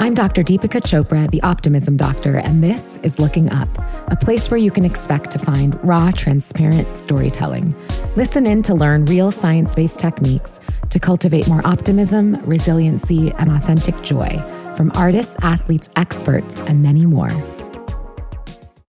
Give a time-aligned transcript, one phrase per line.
[0.00, 0.42] I'm Dr.
[0.42, 3.68] Deepika Chopra, the Optimism Doctor, and this is Looking Up,
[4.10, 7.74] a place where you can expect to find raw, transparent storytelling.
[8.16, 14.00] Listen in to learn real science based techniques to cultivate more optimism, resiliency, and authentic
[14.00, 14.42] joy
[14.74, 17.30] from artists, athletes, experts, and many more.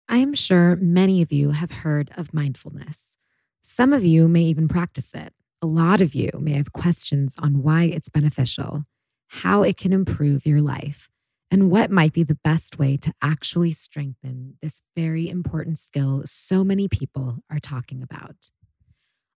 [0.07, 3.18] I am sure many of you have heard of mindfulness.
[3.63, 5.34] Some of you may even practice it.
[5.60, 8.85] A lot of you may have questions on why it's beneficial
[9.30, 11.10] how it can improve your life,
[11.52, 16.63] and what might be the best way to actually strengthen this very important skill so
[16.63, 18.50] many people are talking about.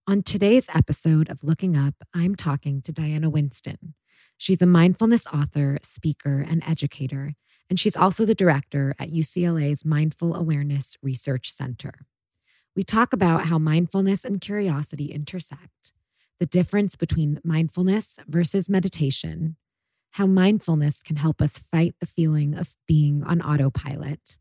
[0.08, 3.94] On today's episode of Looking Up, I'm talking to Diana Winston.
[4.36, 7.34] She's a mindfulness author, speaker, and educator,
[7.70, 12.06] and she's also the director at UCLA's Mindful Awareness Research Center.
[12.74, 15.92] We talk about how mindfulness and curiosity intersect,
[16.40, 19.56] the difference between mindfulness versus meditation,
[20.14, 24.38] how mindfulness can help us fight the feeling of being on autopilot,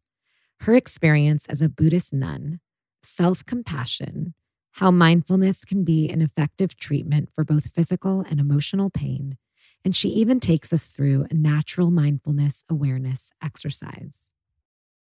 [0.59, 2.59] her experience as a Buddhist nun,
[3.01, 4.35] self compassion,
[4.73, 9.39] how mindfulness can be an effective treatment for both physical and emotional pain.
[9.83, 14.29] And she even takes us through a natural mindfulness awareness exercise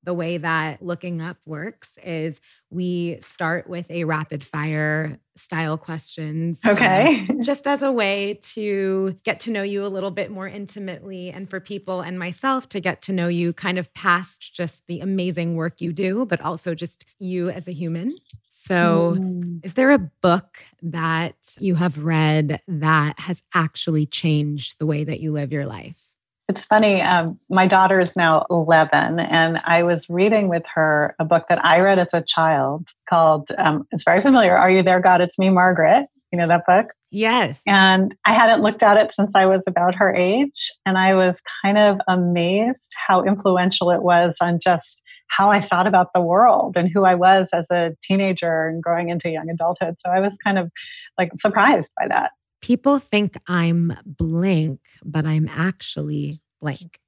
[0.05, 6.61] the way that looking up works is we start with a rapid fire style questions.
[6.65, 7.27] Um, okay.
[7.29, 11.31] Um, just as a way to get to know you a little bit more intimately
[11.31, 15.00] and for people and myself to get to know you kind of past just the
[15.00, 18.16] amazing work you do, but also just you as a human.
[18.62, 19.65] So, mm.
[19.65, 25.21] is there a book that you have read that has actually changed the way that
[25.21, 26.09] you live your life?
[26.50, 27.00] It's funny.
[27.00, 31.65] Um, my daughter is now 11, and I was reading with her a book that
[31.65, 35.21] I read as a child called, um, it's very familiar Are You There, God?
[35.21, 36.09] It's Me, Margaret.
[36.33, 36.87] You know that book?
[37.12, 37.60] Yes.
[37.69, 40.72] And I hadn't looked at it since I was about her age.
[40.84, 45.87] And I was kind of amazed how influential it was on just how I thought
[45.87, 49.94] about the world and who I was as a teenager and growing into young adulthood.
[50.05, 50.69] So I was kind of
[51.16, 56.98] like surprised by that people think I'm blank, but I'm actually blank.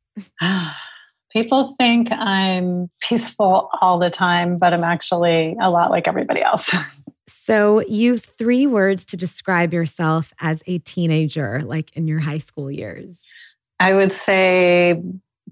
[1.32, 6.70] people think I'm peaceful all the time, but I'm actually a lot like everybody else.
[7.28, 12.70] so, use three words to describe yourself as a teenager, like in your high school
[12.70, 13.22] years.
[13.80, 15.02] I would say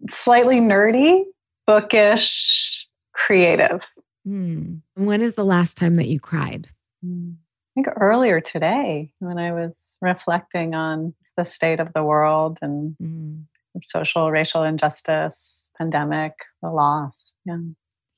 [0.08, 1.24] slightly nerdy,
[1.66, 3.80] bookish, creative.
[4.24, 4.76] Hmm.
[4.94, 6.68] When is the last time that you cried?
[7.02, 7.32] Hmm.
[7.32, 12.96] I think earlier today when I was reflecting on the state of the world and
[13.02, 13.42] mm.
[13.84, 17.32] social, racial injustice, pandemic, the loss.
[17.44, 17.58] Yeah.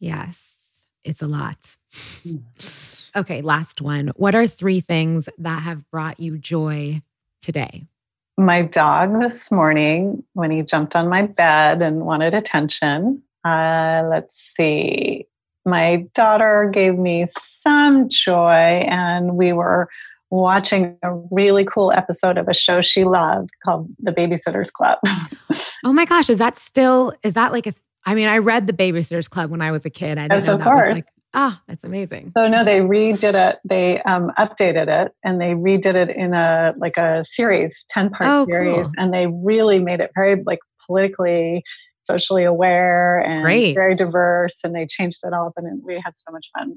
[0.00, 1.76] Yes, it's a lot.
[2.26, 2.42] Mm.
[3.14, 4.10] Okay, last one.
[4.16, 7.02] What are three things that have brought you joy
[7.40, 7.84] today?
[8.38, 14.34] My dog this morning, when he jumped on my bed and wanted attention, uh, let's
[14.56, 15.26] see.
[15.66, 17.26] My daughter gave me
[17.62, 19.88] some joy, and we were
[20.32, 24.98] watching a really cool episode of a show she loved called The Babysitters Club.
[25.84, 28.72] oh my gosh, is that still is that like a I mean, I read The
[28.72, 30.18] Babysitters Club when I was a kid.
[30.18, 32.32] I didn't know that was like ah, oh, that's amazing.
[32.36, 33.58] So no, they redid it.
[33.64, 38.30] They um, updated it and they redid it in a like a series, ten part
[38.30, 38.92] oh, series, cool.
[38.96, 41.62] and they really made it very like politically,
[42.04, 43.74] socially aware and Great.
[43.74, 44.56] very diverse.
[44.64, 46.74] And they changed it all up, and we had so much fun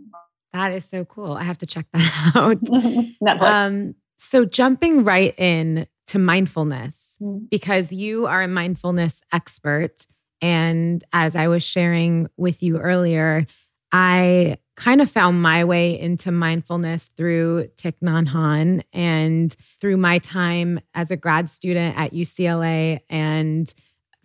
[0.56, 1.34] that is so cool.
[1.34, 2.32] I have to check that
[3.22, 3.42] out.
[3.42, 7.50] um, so jumping right in to mindfulness, mm.
[7.50, 10.06] because you are a mindfulness expert.
[10.42, 13.46] And as I was sharing with you earlier,
[13.92, 20.20] I kind of found my way into mindfulness through Thich Nhat Hanh and through my
[20.20, 23.74] time as a grad student at UCLA and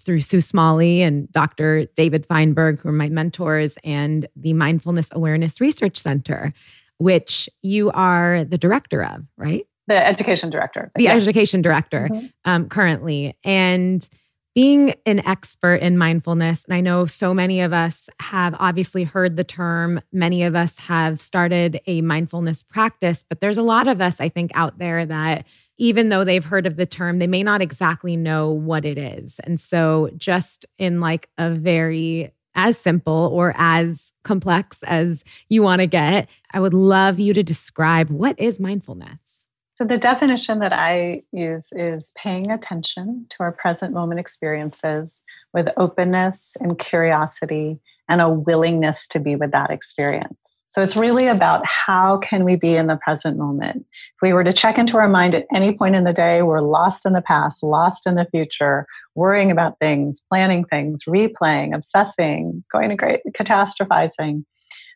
[0.05, 1.87] through Sue Smalley and Dr.
[1.97, 6.53] David Feinberg, who are my mentors, and the Mindfulness Awareness Research Center,
[6.99, 9.67] which you are the director of, right?
[9.87, 10.93] The education director.
[10.97, 12.27] The education director mm-hmm.
[12.45, 13.37] um, currently.
[13.45, 14.09] And
[14.55, 19.37] being an expert in mindfulness, and I know so many of us have obviously heard
[19.37, 24.01] the term, many of us have started a mindfulness practice, but there's a lot of
[24.01, 25.47] us, I think, out there that
[25.81, 29.41] even though they've heard of the term, they may not exactly know what it is.
[29.45, 35.81] And so, just in like a very as simple or as complex as you want
[35.81, 39.47] to get, I would love you to describe what is mindfulness.
[39.75, 45.25] So, the definition that I use is paying attention to our present moment experiences
[45.55, 47.81] with openness and curiosity
[48.11, 50.37] and a willingness to be with that experience.
[50.67, 53.79] So, it's really about how can we be in the present moment.
[53.79, 56.61] If we were to check into our mind at any point in the day, we're
[56.61, 62.63] lost in the past, lost in the future, worrying about things, planning things, replaying, obsessing,
[62.73, 64.45] going to great catastrophizing.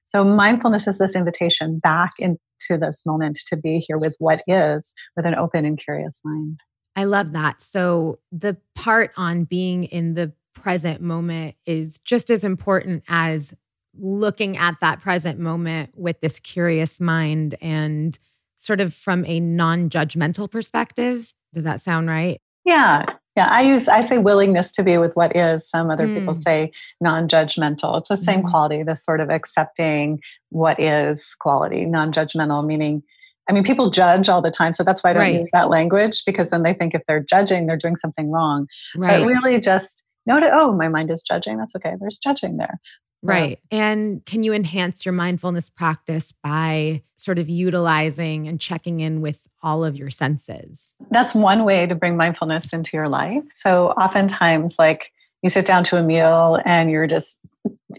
[0.04, 2.36] So, mindfulness is this invitation back into
[2.70, 6.60] this moment to be here with what is with an open and curious mind.
[6.96, 7.62] I love that.
[7.62, 13.54] So, the part on being in the present moment is just as important as
[13.98, 18.18] looking at that present moment with this curious mind and
[18.58, 21.32] sort of from a non judgmental perspective.
[21.52, 22.40] Does that sound right?
[22.64, 23.04] Yeah.
[23.36, 25.68] Yeah, I use I say willingness to be with what is.
[25.68, 26.20] Some other mm.
[26.20, 27.98] people say non-judgmental.
[27.98, 28.50] It's the same mm.
[28.50, 33.02] quality, this sort of accepting what is quality, non-judgmental, meaning
[33.48, 35.40] I mean, people judge all the time, so that's why I don't right.
[35.40, 38.66] use that language because then they think if they're judging, they're doing something wrong.
[38.96, 39.20] Right.
[39.20, 40.50] But really, just note it.
[40.52, 41.58] Oh, my mind is judging.
[41.58, 41.94] That's okay.
[41.98, 42.80] There's judging there.
[43.24, 43.58] Um, right.
[43.70, 49.46] And can you enhance your mindfulness practice by sort of utilizing and checking in with
[49.62, 50.94] all of your senses?
[51.10, 53.44] That's one way to bring mindfulness into your life.
[53.50, 55.10] So, oftentimes, like
[55.42, 57.38] you sit down to a meal and you're just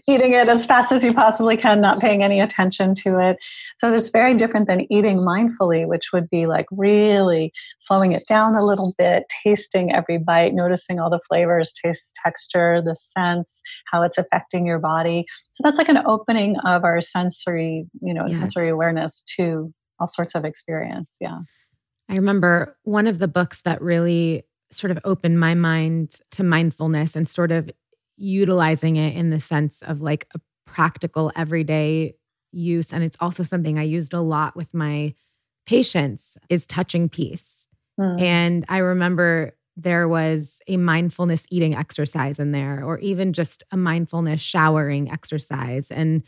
[0.08, 3.36] eating it as fast as you possibly can, not paying any attention to it.
[3.78, 8.54] So it's very different than eating mindfully, which would be like really slowing it down
[8.54, 13.60] a little bit, tasting every bite, noticing all the flavors, taste, texture, the sense,
[13.90, 15.26] how it's affecting your body.
[15.52, 18.38] So that's like an opening of our sensory, you know, yes.
[18.38, 21.10] sensory awareness to all sorts of experience.
[21.20, 21.38] Yeah.
[22.08, 27.16] I remember one of the books that really sort of opened my mind to mindfulness
[27.16, 27.70] and sort of
[28.16, 32.14] utilizing it in the sense of like a practical everyday
[32.52, 35.14] use and it's also something i used a lot with my
[35.66, 37.66] patients is touching peace
[38.00, 38.20] mm.
[38.20, 43.76] and i remember there was a mindfulness eating exercise in there or even just a
[43.76, 46.22] mindfulness showering exercise and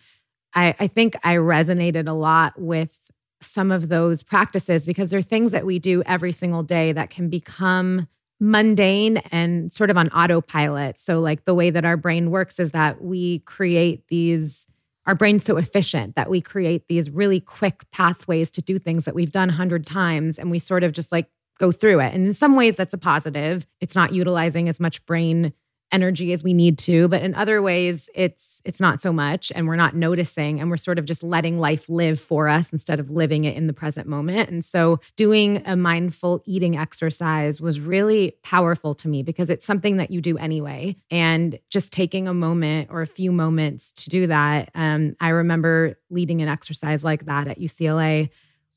[0.55, 2.96] i, I think i resonated a lot with
[3.41, 7.29] some of those practices because they're things that we do every single day that can
[7.29, 8.08] become
[8.40, 11.00] mundane and sort of on autopilot.
[11.00, 14.67] So, like the way that our brain works is that we create these,
[15.06, 19.14] our brain's so efficient that we create these really quick pathways to do things that
[19.14, 20.38] we've done a hundred times.
[20.38, 21.26] And we sort of just like
[21.58, 22.14] go through it.
[22.14, 23.67] And in some ways, that's a positive.
[23.81, 25.52] It's not utilizing as much brain
[25.93, 29.67] energy as we need to but in other ways it's it's not so much and
[29.67, 33.11] we're not noticing and we're sort of just letting life live for us instead of
[33.11, 38.35] living it in the present moment and so doing a mindful eating exercise was really
[38.43, 42.88] powerful to me because it's something that you do anyway and just taking a moment
[42.91, 47.49] or a few moments to do that um, i remember leading an exercise like that
[47.49, 48.29] at ucla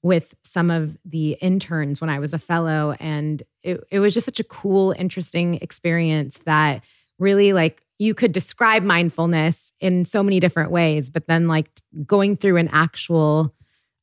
[0.04, 2.96] with some of the interns when I was a fellow.
[3.00, 6.82] And it, it was just such a cool, interesting experience that
[7.22, 11.70] really like you could describe mindfulness in so many different ways, but then like
[12.06, 13.54] going through an actual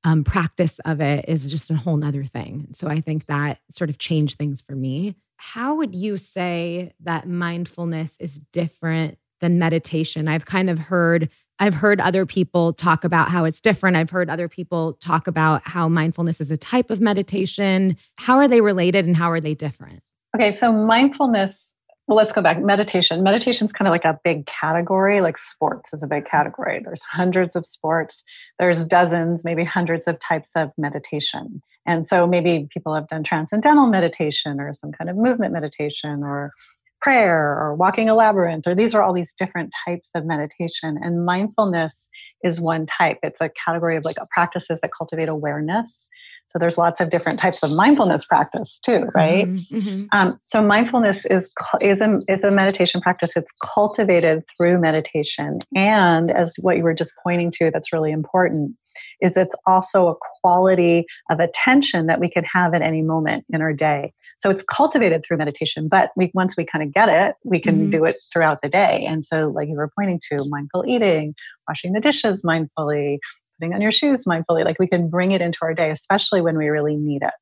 [0.04, 2.68] um, practice of it is just a whole nother thing.
[2.72, 5.16] So I think that sort of changed things for me.
[5.36, 10.28] How would you say that mindfulness is different than meditation?
[10.28, 11.28] I've kind of heard
[11.60, 13.96] I've heard other people talk about how it's different.
[13.96, 17.96] I've heard other people talk about how mindfulness is a type of meditation.
[18.14, 20.04] How are they related and how are they different?
[20.36, 21.67] Okay, so mindfulness
[22.08, 22.58] well, let's go back.
[22.62, 23.22] Meditation.
[23.22, 26.80] Meditation is kind of like a big category, like sports is a big category.
[26.82, 28.24] There's hundreds of sports,
[28.58, 31.62] there's dozens, maybe hundreds of types of meditation.
[31.84, 36.52] And so maybe people have done transcendental meditation or some kind of movement meditation or
[37.00, 41.24] prayer or walking a labyrinth or these are all these different types of meditation and
[41.24, 42.08] mindfulness
[42.42, 43.18] is one type.
[43.22, 46.08] It's a category of like practices that cultivate awareness.
[46.46, 49.46] So there's lots of different types of mindfulness practice too right?
[49.46, 50.04] Mm-hmm, mm-hmm.
[50.12, 51.48] Um, so mindfulness is
[51.80, 53.32] is a, is a meditation practice.
[53.36, 58.74] It's cultivated through meditation and as what you were just pointing to that's really important
[59.20, 63.60] is it's also a quality of attention that we can have at any moment in
[63.62, 67.34] our day so it's cultivated through meditation, but we, once we kind of get it,
[67.44, 67.90] we can mm-hmm.
[67.90, 69.04] do it throughout the day.
[69.06, 71.34] And so, like you were pointing to, mindful eating,
[71.68, 73.18] washing the dishes mindfully,
[73.58, 76.56] putting on your shoes mindfully, like we can bring it into our day, especially when
[76.56, 77.32] we really need it.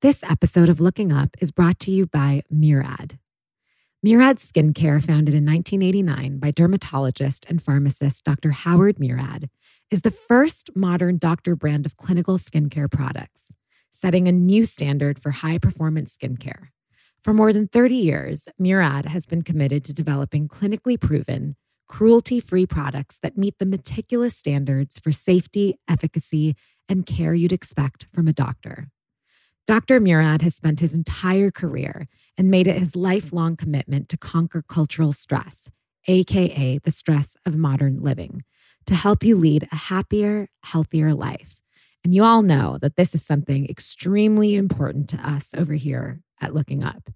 [0.00, 3.18] This episode of Looking Up is brought to you by Murad.
[4.04, 8.50] Murad Skincare, founded in 1989 by dermatologist and pharmacist Dr.
[8.50, 9.48] Howard Murad,
[9.90, 13.52] is the first modern doctor brand of clinical skincare products,
[13.92, 16.68] setting a new standard for high performance skincare.
[17.22, 21.54] For more than 30 years, Murad has been committed to developing clinically proven,
[21.86, 26.56] cruelty free products that meet the meticulous standards for safety, efficacy,
[26.88, 28.88] and care you'd expect from a doctor.
[29.66, 30.00] Dr.
[30.00, 35.12] Murad has spent his entire career and made it his lifelong commitment to conquer cultural
[35.12, 35.70] stress,
[36.08, 38.42] AKA the stress of modern living,
[38.86, 41.61] to help you lead a happier, healthier life.
[42.04, 46.54] And you all know that this is something extremely important to us over here at
[46.54, 47.10] Looking Up.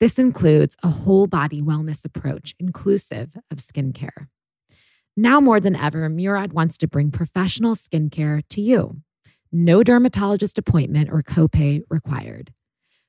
[0.00, 4.28] This includes a whole body wellness approach inclusive of skincare.
[5.16, 9.00] Now more than ever, Murad wants to bring professional skincare to you.
[9.50, 12.52] No dermatologist appointment or copay required.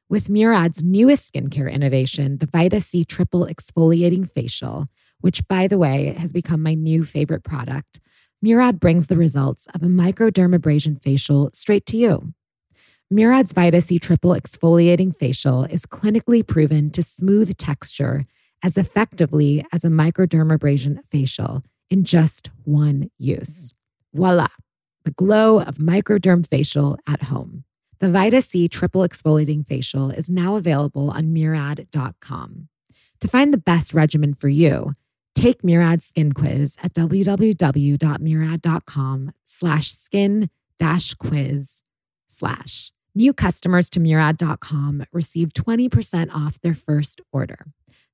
[0.09, 4.87] With Murad's newest skincare innovation, the Vita C Triple Exfoliating Facial,
[5.21, 7.99] which, by the way, has become my new favorite product,
[8.41, 12.33] Murad brings the results of a microdermabrasion facial straight to you.
[13.11, 18.25] Murad's Vita C Triple Exfoliating Facial is clinically proven to smooth texture
[18.63, 23.73] as effectively as a microdermabrasion facial in just one use.
[24.13, 24.47] Voila,
[25.03, 27.63] the glow of microderm facial at home.
[27.99, 32.69] The Vita C Triple Exfoliating Facial is now available on Murad.com.
[33.19, 34.93] To find the best regimen for you,
[35.35, 41.81] take Murad's skin quiz at www.murad.com slash skin dash quiz
[42.27, 42.91] slash.
[43.15, 47.65] New customers to Murad.com receive 20% off their first order.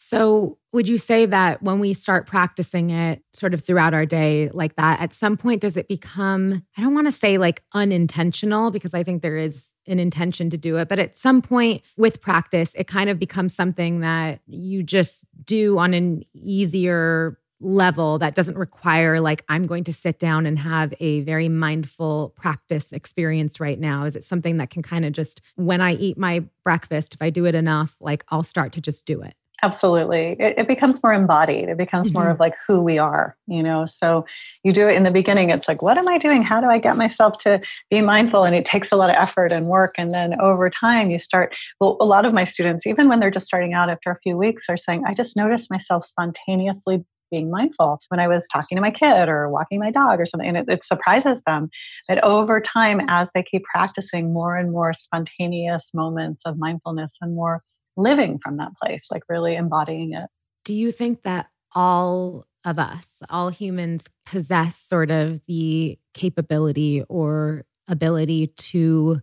[0.08, 4.50] So, would you say that when we start practicing it sort of throughout our day
[4.54, 8.72] like that, at some point does it become, I don't want to say like unintentional
[8.72, 12.22] because I think there is an intention to do it, but at some point with
[12.22, 18.34] practice, it kind of becomes something that you just do on an easier level that
[18.34, 23.60] doesn't require like I'm going to sit down and have a very mindful practice experience
[23.60, 24.06] right now?
[24.06, 27.30] Is it something that can kind of just when I eat my breakfast, if I
[27.30, 29.34] do it enough, like I'll start to just do it?
[29.64, 30.36] Absolutely.
[30.40, 31.68] It, it, becomes more embodied.
[31.68, 32.20] It becomes mm-hmm.
[32.20, 33.86] more of like who we are, you know?
[33.86, 34.24] So
[34.64, 36.44] you do it in the beginning, it's like, what am I doing?
[36.44, 37.60] How do I get myself to
[37.90, 38.44] be mindful?
[38.44, 39.96] And it takes a lot of effort and work.
[39.98, 43.32] And then over time, you start, well, a lot of my students, even when they're
[43.32, 47.50] just starting out after a few weeks, are saying, I just noticed myself spontaneously being
[47.50, 50.48] mindful when I was talking to my kid or walking my dog or something.
[50.48, 51.70] And it, it, surprises them
[52.08, 57.36] that over time, as they keep practicing more and more spontaneous moments of mindfulness and
[57.36, 57.64] more
[57.98, 60.30] living from that place, like really embodying it.
[60.64, 67.66] Do you think that all of us, all humans, possess sort of the capability or
[67.88, 69.22] ability to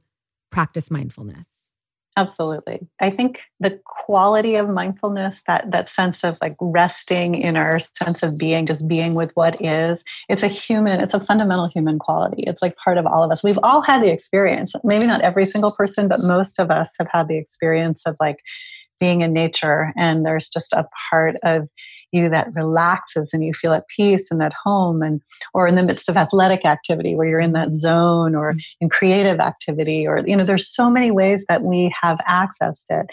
[0.50, 1.46] practice mindfulness?
[2.16, 2.86] Absolutely.
[3.00, 8.22] I think the quality of mindfulness, that that sense of like resting in our sense
[8.22, 12.44] of being, just being with what is, it's a human, it's a fundamental human quality.
[12.46, 13.42] It's like part of all of us.
[13.42, 17.08] We've all had the experience, maybe not every single person, but most of us have
[17.10, 18.38] had the experience of like
[19.00, 21.68] being in nature and there's just a part of
[22.14, 25.20] you that relaxes and you feel at peace and at home and
[25.52, 29.40] or in the midst of athletic activity where you're in that zone or in creative
[29.40, 33.06] activity or you know there's so many ways that we have accessed it.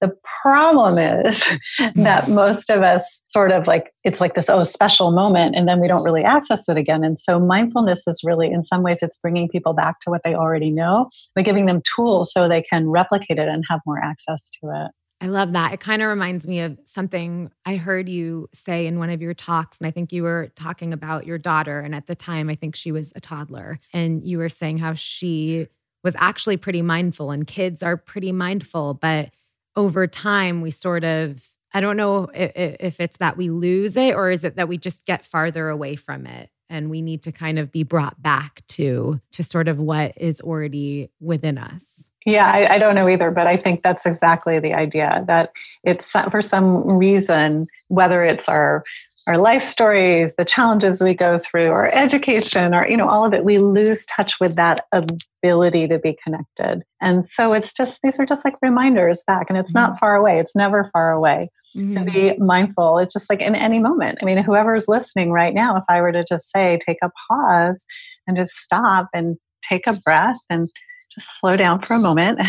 [0.00, 1.42] The problem is
[1.94, 5.80] that most of us sort of like it's like this oh special moment and then
[5.80, 7.04] we don't really access it again.
[7.04, 10.34] And so mindfulness is really in some ways it's bringing people back to what they
[10.34, 14.50] already know but giving them tools so they can replicate it and have more access
[14.60, 14.90] to it
[15.22, 15.72] I love that.
[15.72, 19.34] It kind of reminds me of something I heard you say in one of your
[19.34, 19.78] talks.
[19.78, 21.78] And I think you were talking about your daughter.
[21.78, 23.78] And at the time, I think she was a toddler.
[23.92, 25.68] And you were saying how she
[26.02, 28.94] was actually pretty mindful, and kids are pretty mindful.
[28.94, 29.30] But
[29.76, 34.32] over time, we sort of, I don't know if it's that we lose it or
[34.32, 37.60] is it that we just get farther away from it and we need to kind
[37.60, 42.74] of be brought back to to sort of what is already within us yeah, I,
[42.74, 45.52] I, don't know either, but I think that's exactly the idea that
[45.84, 48.84] it's for some reason, whether it's our
[49.28, 53.32] our life stories, the challenges we go through, our education, or you know, all of
[53.32, 56.82] it, we lose touch with that ability to be connected.
[57.00, 59.92] And so it's just these are just like reminders back, and it's mm-hmm.
[59.92, 60.38] not far away.
[60.40, 61.50] It's never far away.
[61.76, 61.92] Mm-hmm.
[61.92, 62.44] To be mm-hmm.
[62.44, 64.18] mindful, it's just like in any moment.
[64.20, 67.86] I mean, whoever's listening right now, if I were to just say, take a pause
[68.26, 69.36] and just stop and
[69.66, 70.68] take a breath and
[71.14, 72.40] just slow down for a moment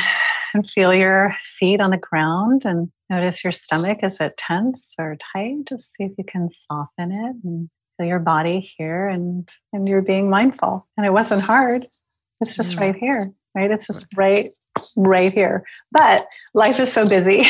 [0.53, 4.00] and feel your feet on the ground and notice your stomach.
[4.03, 5.65] Is it tense or tight?
[5.67, 10.01] Just see if you can soften it and feel your body here and, and you're
[10.01, 10.88] being mindful.
[10.98, 11.88] And it wasn't hard.
[12.41, 13.72] It's just right here, right?
[13.72, 14.50] It's just right
[14.96, 15.63] right here.
[15.91, 17.46] But life is so busy.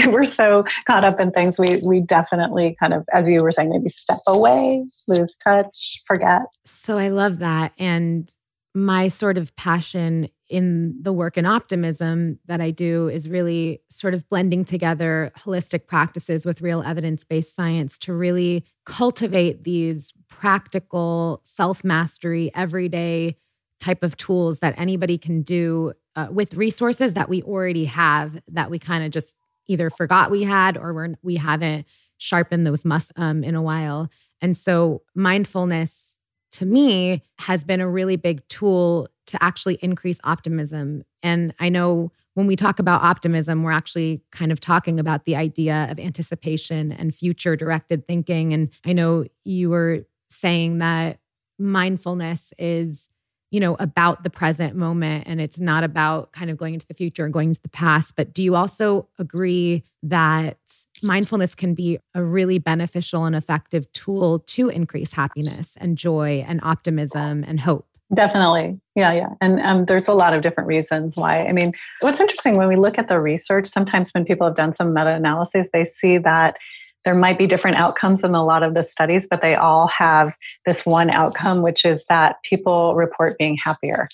[0.06, 1.58] we're so caught up in things.
[1.58, 6.42] We we definitely kind of, as you were saying, maybe step away, lose touch, forget.
[6.64, 7.72] So I love that.
[7.78, 8.32] And
[8.74, 14.12] my sort of passion in the work in optimism that I do is really sort
[14.12, 21.40] of blending together holistic practices with real evidence based science to really cultivate these practical
[21.42, 23.36] self mastery, everyday
[23.80, 28.70] type of tools that anybody can do uh, with resources that we already have that
[28.70, 29.34] we kind of just
[29.68, 31.86] either forgot we had or we're, we haven't
[32.18, 34.10] sharpened those muscles um, in a while.
[34.42, 36.18] And so mindfulness
[36.52, 41.04] to me has been a really big tool to actually increase optimism.
[41.22, 45.36] And I know when we talk about optimism, we're actually kind of talking about the
[45.36, 48.52] idea of anticipation and future directed thinking.
[48.52, 51.18] And I know you were saying that
[51.58, 53.08] mindfulness is
[53.50, 56.94] you know about the present moment and it's not about kind of going into the
[56.94, 60.58] future and going into the past but do you also agree that
[61.02, 66.60] mindfulness can be a really beneficial and effective tool to increase happiness and joy and
[66.62, 68.78] optimism and hope Definitely.
[68.94, 69.30] Yeah, yeah.
[69.40, 71.46] And um, there's a lot of different reasons why.
[71.46, 74.74] I mean, what's interesting when we look at the research, sometimes when people have done
[74.74, 76.56] some meta analysis, they see that
[77.04, 80.32] there might be different outcomes in a lot of the studies, but they all have
[80.66, 84.06] this one outcome, which is that people report being happier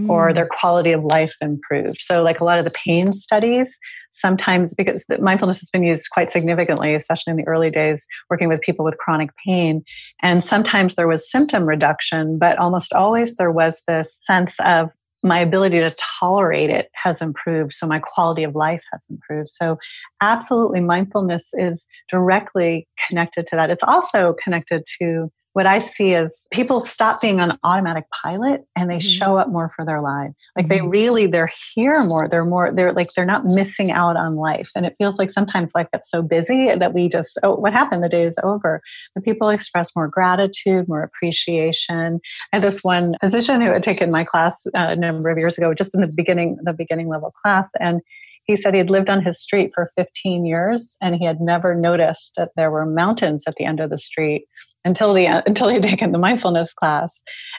[0.00, 0.08] mm.
[0.08, 2.00] or their quality of life improved.
[2.00, 3.76] So, like a lot of the pain studies,
[4.10, 8.60] sometimes because mindfulness has been used quite significantly, especially in the early days, working with
[8.60, 9.82] people with chronic pain.
[10.22, 14.90] And sometimes there was symptom reduction, but almost always there was this sense of
[15.22, 17.74] my ability to tolerate it has improved.
[17.74, 19.50] So my quality of life has improved.
[19.50, 19.76] So,
[20.20, 23.70] absolutely, mindfulness is directly connected to that.
[23.70, 28.88] It's also connected to what I see is people stop being on automatic pilot and
[28.88, 29.18] they mm-hmm.
[29.18, 30.34] show up more for their lives.
[30.56, 30.84] Like mm-hmm.
[30.84, 32.28] they really, they're here more.
[32.28, 34.70] They're more, they're like, they're not missing out on life.
[34.76, 38.04] And it feels like sometimes life gets so busy that we just, oh, what happened?
[38.04, 38.80] The day is over.
[39.14, 42.20] But people express more gratitude, more appreciation.
[42.52, 45.58] I had this one physician who had taken my class uh, a number of years
[45.58, 47.66] ago, just in the beginning, the beginning level class.
[47.80, 48.00] And
[48.44, 51.74] he said he had lived on his street for 15 years and he had never
[51.74, 54.46] noticed that there were mountains at the end of the street
[54.84, 57.10] until the until he'd taken the mindfulness class.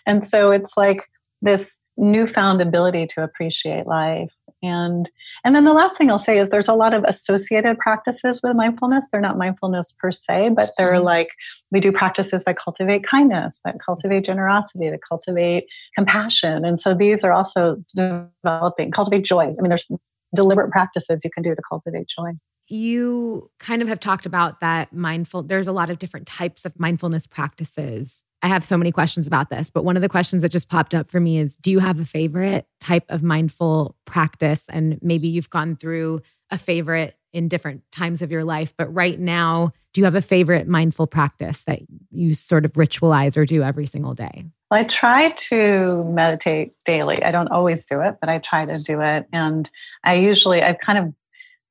[0.06, 1.00] And so it's like
[1.42, 4.32] this newfound ability to appreciate life.
[4.64, 5.10] And
[5.44, 8.56] and then the last thing I'll say is there's a lot of associated practices with
[8.56, 9.06] mindfulness.
[9.12, 11.06] They're not mindfulness per se, but they're mm-hmm.
[11.06, 11.30] like
[11.72, 16.64] we do practices that cultivate kindness, that cultivate generosity, that cultivate compassion.
[16.64, 19.46] And so these are also developing, cultivate joy.
[19.46, 19.88] I mean, there's
[20.36, 22.34] deliberate practices you can do to cultivate joy
[22.72, 26.80] you kind of have talked about that mindful there's a lot of different types of
[26.80, 30.50] mindfulness practices i have so many questions about this but one of the questions that
[30.50, 34.66] just popped up for me is do you have a favorite type of mindful practice
[34.70, 39.20] and maybe you've gone through a favorite in different times of your life but right
[39.20, 41.80] now do you have a favorite mindful practice that
[42.12, 47.22] you sort of ritualize or do every single day well, I try to meditate daily.
[47.22, 49.28] I don't always do it, but I try to do it.
[49.34, 49.70] And
[50.06, 51.14] I usually, I've kind of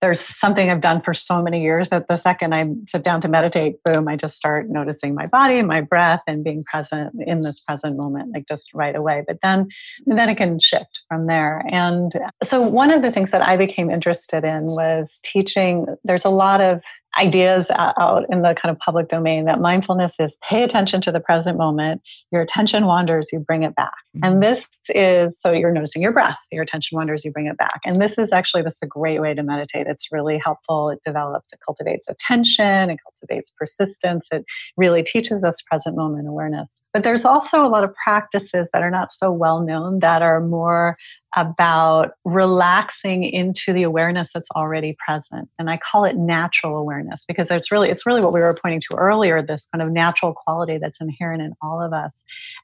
[0.00, 3.28] there's something I've done for so many years that the second I sit down to
[3.28, 7.60] meditate, boom, I just start noticing my body, my breath, and being present in this
[7.60, 9.24] present moment, like just right away.
[9.26, 9.68] But then,
[10.06, 11.62] then it can shift from there.
[11.70, 12.12] And
[12.44, 15.86] so, one of the things that I became interested in was teaching.
[16.04, 16.82] There's a lot of
[17.18, 21.20] ideas out in the kind of public domain that mindfulness is pay attention to the
[21.20, 22.02] present moment.
[22.30, 23.92] Your attention wanders, you bring it back.
[24.16, 24.24] Mm-hmm.
[24.24, 27.80] And this is so you're noticing your breath, your attention wanders, you bring it back.
[27.84, 29.86] And this is actually this is a great way to meditate.
[29.88, 30.90] It's really helpful.
[30.90, 34.28] It develops, it cultivates attention, it cultivates persistence.
[34.30, 34.44] It
[34.76, 36.80] really teaches us present moment awareness.
[36.92, 40.40] But there's also a lot of practices that are not so well known that are
[40.40, 40.96] more
[41.36, 45.48] about relaxing into the awareness that's already present.
[45.58, 48.80] And i call it natural awareness because it's really it's really what we were pointing
[48.90, 52.12] to earlier this kind of natural quality that's inherent in all of us.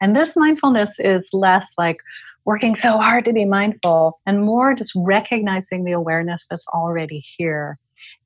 [0.01, 1.99] And this mindfulness is less like
[2.45, 7.77] working so hard to be mindful and more just recognizing the awareness that's already here.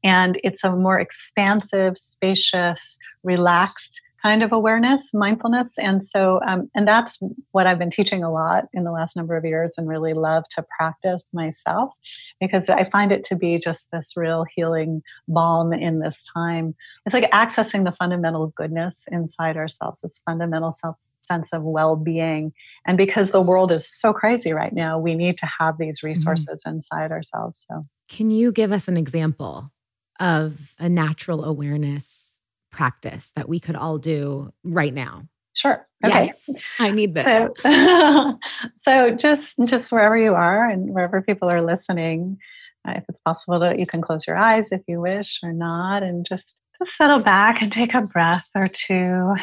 [0.05, 5.73] And it's a more expansive spacious relaxed kind of awareness, mindfulness.
[5.79, 7.19] And so, um, and that's
[7.53, 10.45] what I've been teaching a lot in the last number of years and really love
[10.51, 11.93] to practice myself
[12.41, 16.75] because I find it to be just this real healing balm in this time.
[17.07, 22.53] It's like accessing the fundamental goodness inside ourselves, this fundamental self sense of well being.
[22.87, 26.09] And because the world is so crazy right now, we need to have these mm-hmm.
[26.09, 26.77] resources mm-hmm.
[26.77, 27.65] inside ourselves.
[27.71, 29.71] So, can you give us an example
[30.19, 32.20] of a natural awareness?
[32.71, 35.29] Practice that we could all do right now?
[35.55, 35.87] Sure.
[36.05, 36.27] Okay.
[36.27, 37.27] Yes, I need this.
[37.27, 37.55] So,
[38.85, 42.39] so, just just wherever you are and wherever people are listening,
[42.89, 46.03] uh, if it's possible that you can close your eyes if you wish or not,
[46.03, 49.35] and just just settle back and take a breath or two,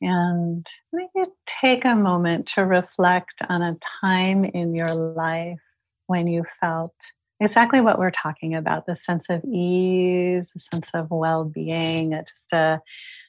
[0.00, 5.60] and maybe take a moment to reflect on a time in your life
[6.06, 6.94] when you felt
[7.40, 12.22] exactly what we're talking about the sense of ease, a sense of well being, uh,
[12.22, 12.80] just a,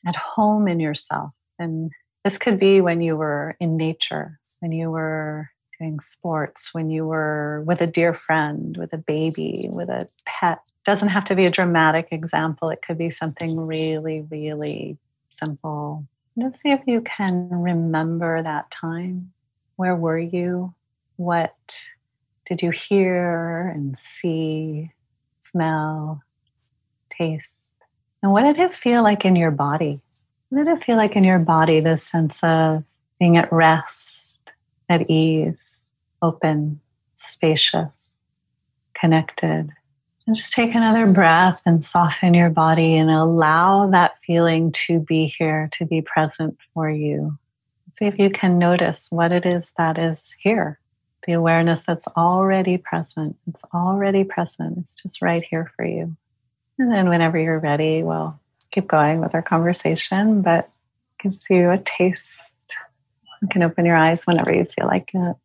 [0.06, 1.34] at home in yourself.
[1.60, 1.92] And
[2.24, 7.06] this could be when you were in nature, when you were doing sports, when you
[7.06, 10.60] were with a dear friend, with a baby, with a pet.
[10.86, 14.98] Doesn't have to be a dramatic example, it could be something really, really
[15.30, 16.06] simple.
[16.40, 19.32] Just see if you can remember that time.
[19.78, 20.74] Where were you?
[21.18, 21.56] What
[22.48, 24.92] did you hear and see,
[25.42, 26.22] smell,
[27.18, 27.74] taste?
[28.22, 30.00] And what did it feel like in your body?
[30.50, 32.84] What did it feel like in your body, this sense of
[33.20, 34.16] being at rest,
[34.90, 35.78] at ease,
[36.22, 36.80] open,
[37.16, 38.22] spacious,
[38.94, 39.72] connected?
[40.28, 45.34] And just take another breath and soften your body and allow that feeling to be
[45.38, 47.38] here, to be present for you.
[47.98, 50.80] See if you can notice what it is that is here
[51.26, 53.36] the awareness that's already present.
[53.48, 54.78] It's already present.
[54.78, 56.16] It's just right here for you.
[56.78, 58.40] And then whenever you're ready, we'll
[58.72, 60.70] keep going with our conversation, but
[61.20, 62.22] gives you a taste.
[63.42, 65.36] You can open your eyes whenever you feel like it.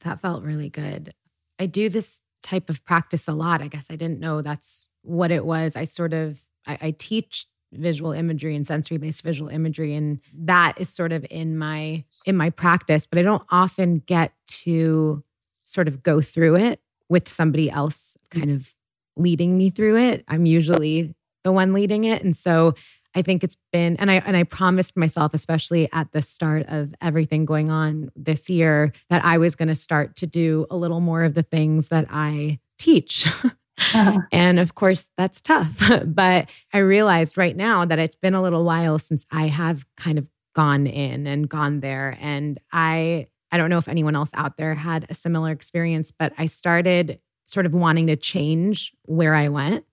[0.00, 1.14] That felt really good.
[1.58, 3.62] I do this type of practice a lot.
[3.62, 5.76] I guess I didn't know that's what it was.
[5.76, 10.74] I sort of I, I teach visual imagery and sensory based visual imagery and that
[10.80, 15.22] is sort of in my in my practice but i don't often get to
[15.64, 18.40] sort of go through it with somebody else mm.
[18.40, 18.72] kind of
[19.18, 20.24] leading me through it.
[20.28, 22.74] I'm usually the one leading it and so
[23.14, 26.92] i think it's been and i and i promised myself especially at the start of
[27.00, 30.98] everything going on this year that i was going to start to do a little
[30.98, 33.28] more of the things that i teach
[33.78, 34.20] Uh-huh.
[34.32, 35.82] And of course, that's tough.
[36.06, 40.18] but I realized right now that it's been a little while since I have kind
[40.18, 42.16] of gone in and gone there.
[42.20, 46.32] And I, I don't know if anyone else out there had a similar experience, but
[46.38, 49.84] I started sort of wanting to change where I went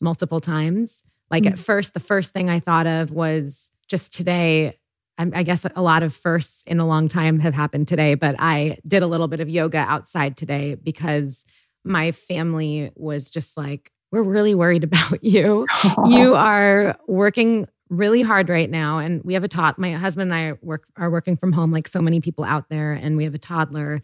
[0.00, 1.02] multiple times.
[1.30, 1.54] Like mm-hmm.
[1.54, 4.78] at first, the first thing I thought of was just today.
[5.16, 8.78] I guess a lot of firsts in a long time have happened today, but I
[8.84, 11.44] did a little bit of yoga outside today because
[11.84, 15.66] my family was just like, we're really worried about you.
[16.06, 18.98] You are working really hard right now.
[18.98, 19.78] And we have a tot.
[19.78, 22.92] My husband and I work are working from home like so many people out there,
[22.92, 24.00] and we have a toddler.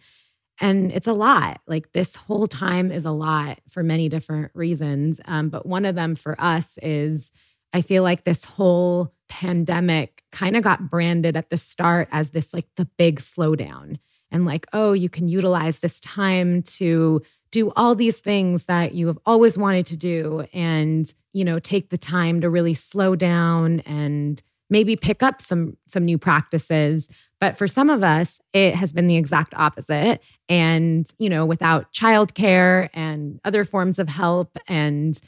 [0.60, 1.60] And it's a lot.
[1.66, 5.20] Like this whole time is a lot for many different reasons.
[5.24, 7.30] Um, but one of them for us is
[7.72, 12.52] I feel like this whole pandemic kind of got branded at the start as this
[12.52, 13.98] like the big slowdown.
[14.30, 19.06] And like, oh, you can utilize this time to do all these things that you
[19.06, 23.80] have always wanted to do and you know take the time to really slow down
[23.80, 27.08] and maybe pick up some some new practices.
[27.40, 30.20] But for some of us it has been the exact opposite.
[30.48, 35.18] And you know without childcare and other forms of help and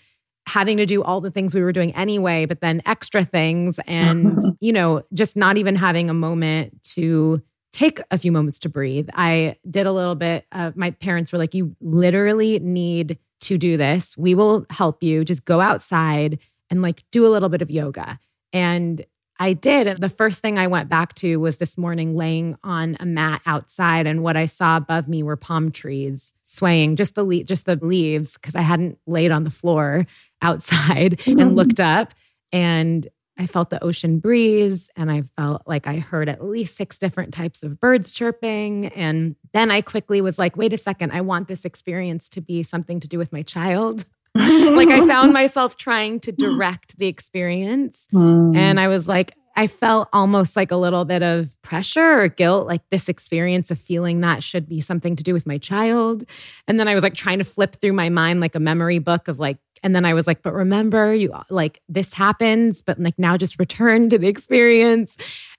[0.47, 4.43] having to do all the things we were doing anyway but then extra things and
[4.61, 7.41] you know just not even having a moment to
[7.73, 9.09] take a few moments to breathe.
[9.15, 13.77] I did a little bit of my parents were like, you literally need to do
[13.77, 14.17] this.
[14.17, 15.25] We will help you.
[15.25, 16.39] Just go outside
[16.71, 18.19] and like do a little bit of yoga.
[18.53, 19.05] And
[19.39, 19.87] I did.
[19.87, 23.41] And the first thing I went back to was this morning laying on a mat
[23.47, 24.07] outside.
[24.07, 27.77] And what I saw above me were palm trees swaying, just the le- just the
[27.77, 30.05] leaves, because I hadn't laid on the floor
[30.43, 31.41] outside mm-hmm.
[31.41, 32.15] and looked up.
[32.53, 33.09] And
[33.43, 37.35] I felt the ocean breeze and I felt like I heard at least six different
[37.35, 38.87] types of birds chirping.
[38.87, 42.63] And then I quickly was like, wait a second, I want this experience to be
[42.63, 44.05] something to do with my child.
[44.37, 48.07] like I found myself trying to direct the experience.
[48.13, 48.57] Mm.
[48.57, 52.69] And I was like, I felt almost like a little bit of pressure or guilt,
[52.69, 56.25] like this experience of feeling that should be something to do with my child.
[56.69, 59.27] And then I was like trying to flip through my mind like a memory book
[59.27, 63.19] of like And then I was like, but remember, you like this happens, but like
[63.19, 65.17] now just return to the experience.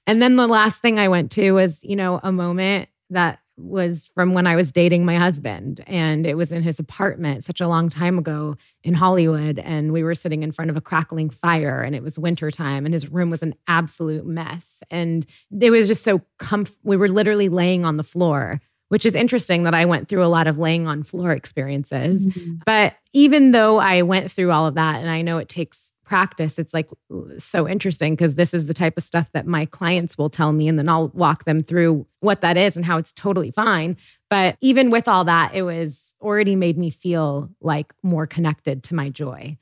[0.07, 4.09] And then the last thing I went to was, you know, a moment that was
[4.15, 5.83] from when I was dating my husband.
[5.85, 9.59] And it was in his apartment such a long time ago in Hollywood.
[9.59, 12.93] And we were sitting in front of a crackling fire and it was wintertime and
[12.93, 14.81] his room was an absolute mess.
[14.89, 15.25] And
[15.59, 18.59] it was just so comf we were literally laying on the floor
[18.93, 22.27] which is interesting that I went through a lot of laying on floor experiences.
[22.27, 22.57] Mm-hmm.
[22.63, 26.59] But even though I went through all of that, and I know it takes practice,
[26.59, 26.91] it's like
[27.39, 30.67] so interesting because this is the type of stuff that my clients will tell me,
[30.67, 33.97] and then I'll walk them through what that is and how it's totally fine.
[34.29, 38.93] But even with all that, it was already made me feel like more connected to
[38.93, 39.57] my joy.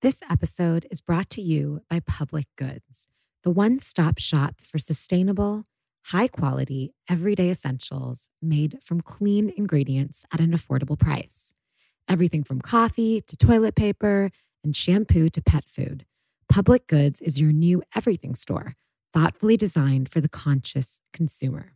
[0.00, 3.06] This episode is brought to you by Public Goods,
[3.44, 5.64] the one stop shop for sustainable
[6.06, 11.52] high quality, everyday essentials made from clean ingredients at an affordable price.
[12.08, 14.30] Everything from coffee to toilet paper
[14.64, 16.04] and shampoo to pet food.
[16.48, 18.74] Public Goods is your new everything store,
[19.12, 21.72] thoughtfully designed for the conscious consumer.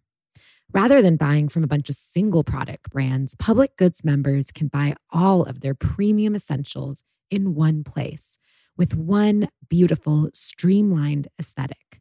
[0.73, 4.95] Rather than buying from a bunch of single product brands, Public Goods members can buy
[5.11, 8.37] all of their premium essentials in one place
[8.77, 12.01] with one beautiful, streamlined aesthetic.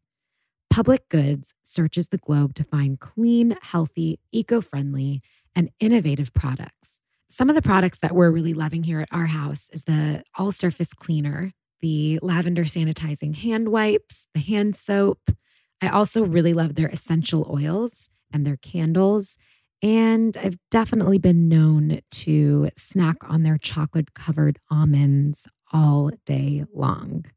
[0.76, 5.22] Public Goods searches the globe to find clean, healthy, eco friendly,
[5.56, 7.00] and innovative products.
[7.30, 10.52] Some of the products that we're really loving here at our house is the all
[10.52, 15.30] surface cleaner, the lavender sanitizing hand wipes, the hand soap.
[15.82, 19.38] I also really love their essential oils and their candles.
[19.82, 27.28] And I've definitely been known to snack on their chocolate covered almonds all day long.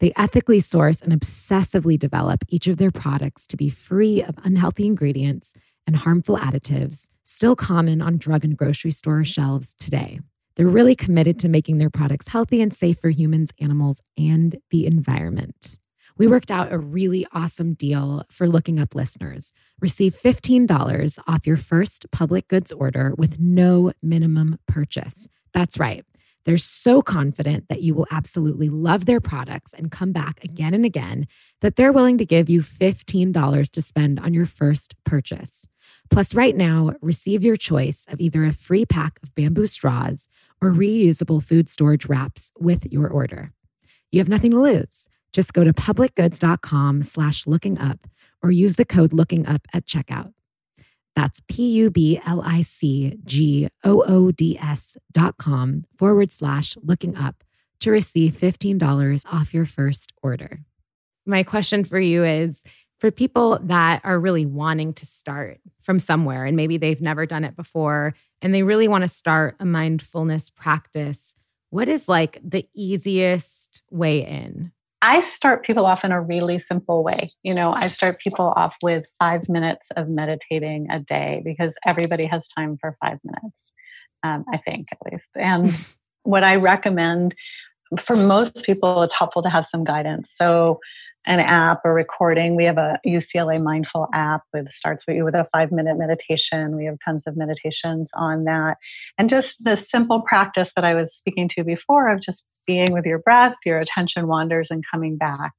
[0.00, 4.86] They ethically source and obsessively develop each of their products to be free of unhealthy
[4.86, 5.54] ingredients
[5.86, 10.20] and harmful additives, still common on drug and grocery store shelves today.
[10.56, 14.86] They're really committed to making their products healthy and safe for humans, animals, and the
[14.86, 15.78] environment.
[16.18, 19.52] We worked out a really awesome deal for looking up listeners.
[19.80, 25.28] Receive $15 off your first public goods order with no minimum purchase.
[25.52, 26.04] That's right.
[26.48, 30.82] They're so confident that you will absolutely love their products and come back again and
[30.82, 31.26] again
[31.60, 35.68] that they're willing to give you $15 to spend on your first purchase.
[36.08, 40.26] Plus, right now, receive your choice of either a free pack of bamboo straws
[40.62, 43.50] or reusable food storage wraps with your order.
[44.10, 45.06] You have nothing to lose.
[45.34, 48.06] Just go to publicgoods.com slash looking up
[48.42, 50.32] or use the code looking up at checkout.
[51.18, 56.30] That's P U B L I C G O O D S dot com forward
[56.30, 57.42] slash looking up
[57.80, 60.60] to receive $15 off your first order.
[61.26, 62.62] My question for you is
[63.00, 67.42] for people that are really wanting to start from somewhere and maybe they've never done
[67.42, 71.34] it before and they really want to start a mindfulness practice,
[71.70, 74.70] what is like the easiest way in?
[75.00, 77.30] I start people off in a really simple way.
[77.42, 82.24] You know, I start people off with five minutes of meditating a day because everybody
[82.26, 83.72] has time for five minutes,
[84.24, 85.28] um, I think at least.
[85.36, 85.74] And
[86.24, 87.34] what I recommend
[88.06, 90.34] for most people, it's helpful to have some guidance.
[90.36, 90.80] So
[91.26, 92.56] an app or recording.
[92.56, 96.76] We have a UCLA mindful app that starts with you with a five minute meditation.
[96.76, 98.76] We have tons of meditations on that.
[99.18, 103.04] And just the simple practice that I was speaking to before of just being with
[103.04, 105.52] your breath, your attention wanders and coming back.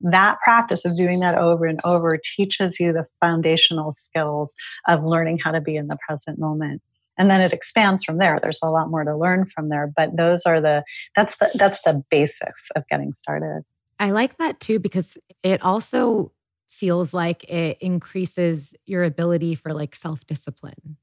[0.00, 4.52] That practice of doing that over and over teaches you the foundational skills
[4.88, 6.82] of learning how to be in the present moment
[7.18, 10.16] and then it expands from there there's a lot more to learn from there but
[10.16, 10.82] those are the
[11.14, 13.62] that's the that's the basics of getting started
[13.98, 16.32] I like that too because it also
[16.68, 20.96] feels like it increases your ability for like self discipline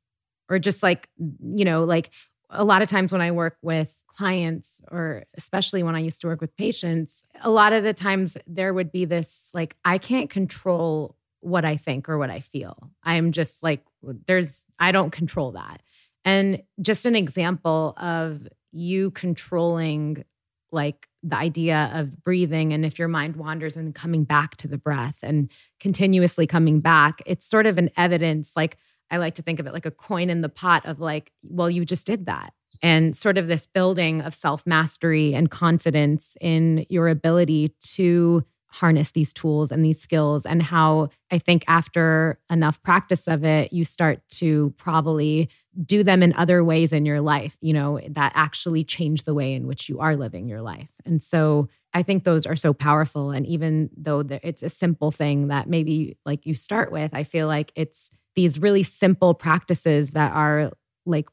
[0.49, 2.10] or just like, you know, like
[2.49, 6.28] a lot of times when I work with clients, or especially when I used to
[6.28, 10.30] work with patients, a lot of the times there would be this like, I can't
[10.30, 12.89] control what I think or what I feel.
[13.04, 13.84] I'm just like,
[14.28, 15.82] there's, I don't control that.
[16.25, 20.25] And just an example of you controlling
[20.71, 24.77] like the idea of breathing and if your mind wanders and coming back to the
[24.77, 28.77] breath and continuously coming back it's sort of an evidence like
[29.12, 31.69] i like to think of it like a coin in the pot of like well
[31.69, 32.53] you just did that.
[32.84, 39.12] And sort of this building of self mastery and confidence in your ability to harness
[39.12, 43.84] these tools and these skills and how I think after enough practice of it you
[43.84, 45.49] start to probably
[45.86, 49.53] do them in other ways in your life you know that actually change the way
[49.53, 53.32] in which you are living your life and so I think those are so powerful
[53.32, 57.47] and even though it's a simple thing that maybe like you start with I feel
[57.47, 60.71] like it's these really simple practices that are
[61.05, 61.27] like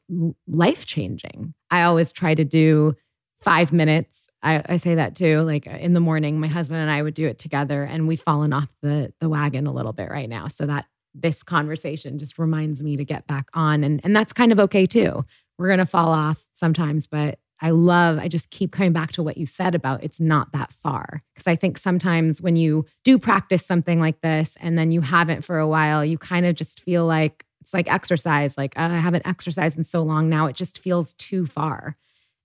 [0.47, 2.95] life changing I always try to do
[3.41, 4.29] five minutes.
[4.41, 5.41] I, I, say that too.
[5.41, 8.21] Like uh, in the morning, my husband and I would do it together, and we've
[8.21, 10.47] fallen off the the wagon a little bit right now.
[10.47, 10.85] So that
[11.21, 14.85] this conversation just reminds me to get back on, and and that's kind of okay
[14.85, 15.25] too.
[15.57, 18.19] We're gonna fall off sometimes, but I love.
[18.19, 21.47] I just keep coming back to what you said about it's not that far because
[21.47, 25.57] I think sometimes when you do practice something like this and then you haven't for
[25.57, 28.57] a while, you kind of just feel like it's like exercise.
[28.57, 31.97] Like oh, I haven't exercised in so long now; it just feels too far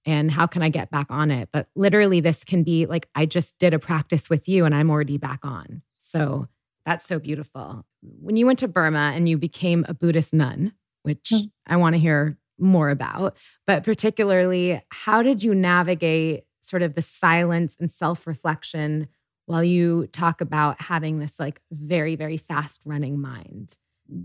[0.05, 1.49] and how can I get back on it?
[1.53, 4.91] But literally, this can be like, I just did a practice with you and I'm
[4.91, 5.83] already back on.
[6.01, 6.49] So
[6.85, 7.85] that's so beautiful.
[8.21, 11.47] When you went to Burma and you became a Buddhist nun, which mm-hmm.
[11.67, 17.03] I want to hear more about, but particularly, how did you navigate sort of the
[17.03, 19.09] silence and self reflection
[19.47, 23.77] while you talk about having this like very, very fast running mind?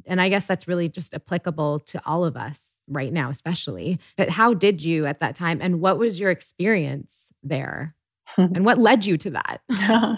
[0.05, 3.99] And I guess that's really just applicable to all of us right now, especially.
[4.17, 5.59] But how did you at that time?
[5.61, 7.93] And what was your experience there?
[8.37, 9.61] and what led you to that?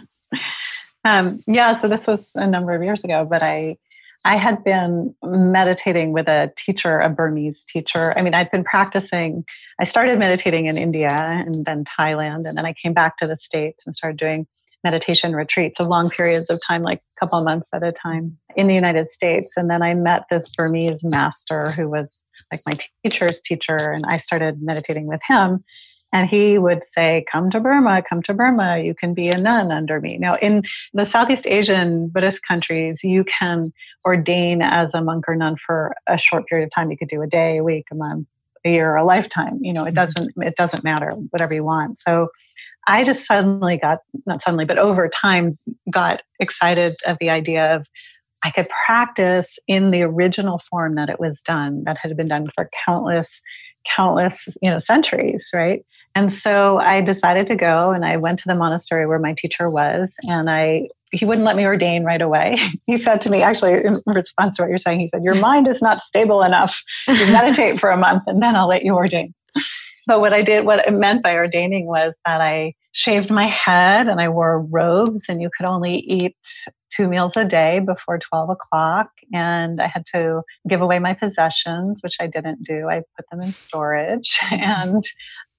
[1.06, 3.78] um, yeah, so this was a number of years ago, but I
[4.26, 8.14] I had been meditating with a teacher, a Burmese teacher.
[8.18, 9.46] I mean, I'd been practicing.
[9.80, 13.38] I started meditating in India and then Thailand, and then I came back to the
[13.38, 14.46] States and started doing
[14.84, 18.68] meditation retreats of long periods of time, like a couple months at a time in
[18.68, 19.52] the United States.
[19.56, 24.18] And then I met this Burmese master who was like my teacher's teacher, and I
[24.18, 25.64] started meditating with him.
[26.12, 29.72] And he would say, Come to Burma, come to Burma, you can be a nun
[29.72, 30.18] under me.
[30.18, 33.72] Now, in the Southeast Asian Buddhist countries, you can
[34.06, 36.90] ordain as a monk or nun for a short period of time.
[36.90, 38.28] You could do a day, a week, a month,
[38.66, 39.60] a year, a lifetime.
[39.62, 40.06] You know, it mm-hmm.
[40.06, 42.00] doesn't it doesn't matter, whatever you want.
[42.00, 42.30] So
[42.88, 45.58] I just suddenly got, not suddenly, but over time,
[45.92, 47.86] got excited of the idea of
[48.44, 52.48] I could practice in the original form that it was done, that had been done
[52.56, 53.42] for countless,
[53.96, 55.86] countless, you know, centuries, right?
[56.16, 59.70] And so I decided to go and I went to the monastery where my teacher
[59.70, 62.58] was and I he wouldn't let me ordain right away.
[62.86, 65.68] He said to me, actually, in response to what you're saying, he said, Your mind
[65.68, 66.82] is not stable enough.
[67.08, 69.34] You meditate for a month and then I'll let you ordain.
[70.06, 74.08] So what I did, what it meant by ordaining was that I shaved my head
[74.08, 76.36] and I wore robes and you could only eat
[76.96, 79.10] two meals a day before 12 o'clock.
[79.32, 82.90] And I had to give away my possessions, which I didn't do.
[82.90, 84.40] I put them in storage.
[84.52, 85.04] and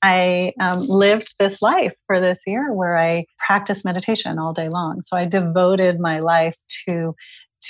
[0.02, 5.02] I um, lived this life for this year where I practiced meditation all day long.
[5.06, 6.54] So I devoted my life
[6.86, 7.14] to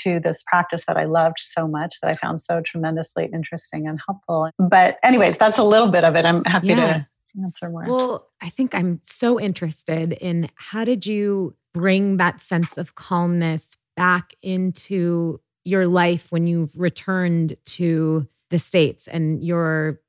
[0.05, 3.99] to this practice that I loved so much that I found so tremendously interesting and
[4.07, 4.49] helpful.
[4.57, 6.25] But, anyways, that's a little bit of it.
[6.25, 6.77] I'm happy yeah.
[6.77, 7.07] to
[7.43, 7.85] answer more.
[7.89, 13.71] Well, I think I'm so interested in how did you bring that sense of calmness
[13.97, 20.01] back into your life when you've returned to the States and your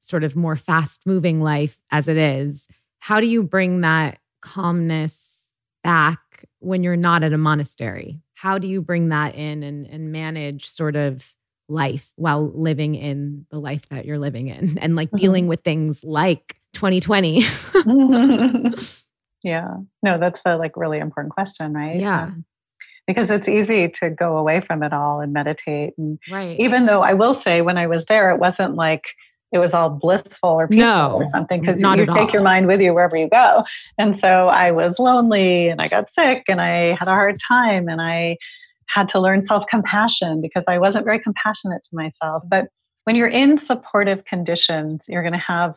[0.00, 2.68] sort of more fast moving life as it is?
[2.98, 6.20] How do you bring that calmness back
[6.60, 8.20] when you're not at a monastery?
[8.34, 11.34] How do you bring that in and, and manage sort of
[11.68, 15.16] life while living in the life that you're living in and like mm-hmm.
[15.16, 17.40] dealing with things like 2020?
[19.42, 19.74] yeah.
[20.02, 22.00] No, that's a like really important question, right?
[22.00, 22.24] Yeah.
[22.24, 22.44] Um,
[23.06, 25.94] because it's easy to go away from it all and meditate.
[25.96, 26.60] And right.
[26.60, 29.04] even though I will say when I was there, it wasn't like
[29.52, 32.30] it was all blissful or peaceful no, or something because you, take all.
[32.30, 33.64] your mind with you wherever you go.
[33.96, 37.88] And so I was lonely and I got sick and I had a hard time
[37.88, 38.36] and I
[38.88, 42.42] had to learn self compassion because I wasn't very compassionate to myself.
[42.46, 42.66] But
[43.04, 45.74] when you're in supportive conditions you're going to have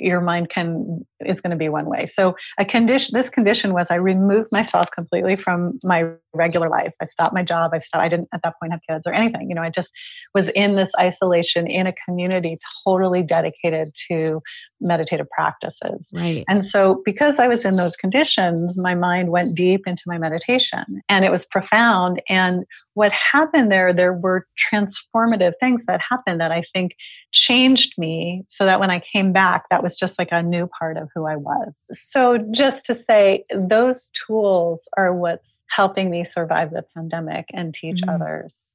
[0.00, 2.10] your mind can is going to be one way.
[2.12, 6.92] So a condition this condition was i removed myself completely from my regular life.
[7.00, 7.70] I stopped my job.
[7.74, 9.48] I stopped i didn't at that point have kids or anything.
[9.48, 9.92] You know i just
[10.34, 14.40] was in this isolation in a community totally dedicated to
[14.80, 16.10] meditative practices.
[16.12, 16.44] Right.
[16.48, 21.02] And so because i was in those conditions my mind went deep into my meditation
[21.08, 22.20] and it was profound.
[22.28, 26.92] And what happened there, there were transformative things that happened that I think
[27.32, 30.96] changed me so that when I came back, that was just like a new part
[30.96, 31.72] of who I was.
[31.92, 38.00] So, just to say, those tools are what's helping me survive the pandemic and teach
[38.00, 38.10] mm-hmm.
[38.10, 38.72] others.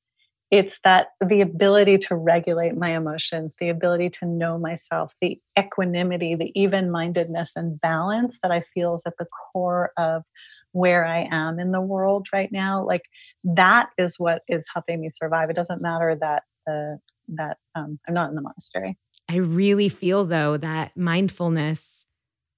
[0.52, 6.34] It's that the ability to regulate my emotions, the ability to know myself, the equanimity,
[6.34, 10.24] the even mindedness and balance that I feel is at the core of
[10.72, 12.84] where I am in the world right now.
[12.84, 13.04] Like
[13.44, 15.50] that is what is helping me survive.
[15.50, 17.00] It doesn't matter that the
[17.30, 18.98] that um, I'm not in the monastery.
[19.30, 22.08] I really feel though that mindfulness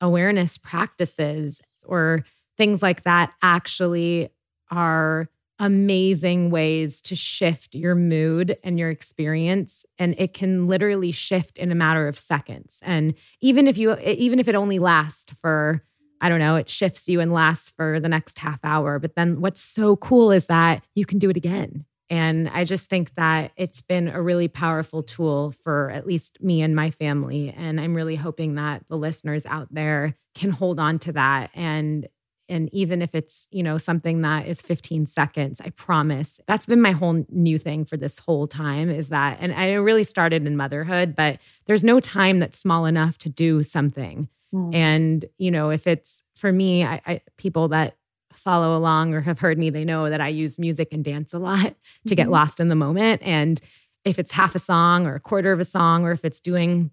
[0.02, 2.26] awareness practices or
[2.58, 4.30] things like that actually
[4.70, 9.86] are amazing ways to shift your mood and your experience.
[10.00, 12.80] And it can literally shift in a matter of seconds.
[12.82, 15.82] And even if you even if it only lasts for
[16.22, 19.42] i don't know it shifts you and lasts for the next half hour but then
[19.42, 23.52] what's so cool is that you can do it again and i just think that
[23.56, 27.52] it's been a really powerful tool for at least me and my family.
[27.58, 31.50] And i'm really hoping that the listeners out there can hold on to that.
[31.56, 32.08] And
[32.50, 36.40] and even if it's you know something that is 15 seconds i promise.
[36.48, 40.04] That's been my whole new thing for this whole time is that and i really
[40.04, 44.28] started in motherhood but there's no time that's small enough to do something.
[44.54, 44.76] Mm.
[44.76, 47.96] and you know if it's for me I, I, people that
[48.38, 51.40] follow along or have heard me they know that i use music and dance a
[51.40, 52.16] lot to mm-hmm.
[52.16, 53.62] get lost in the moment and
[54.04, 56.92] if it's half a song or a quarter of a song or if it's doing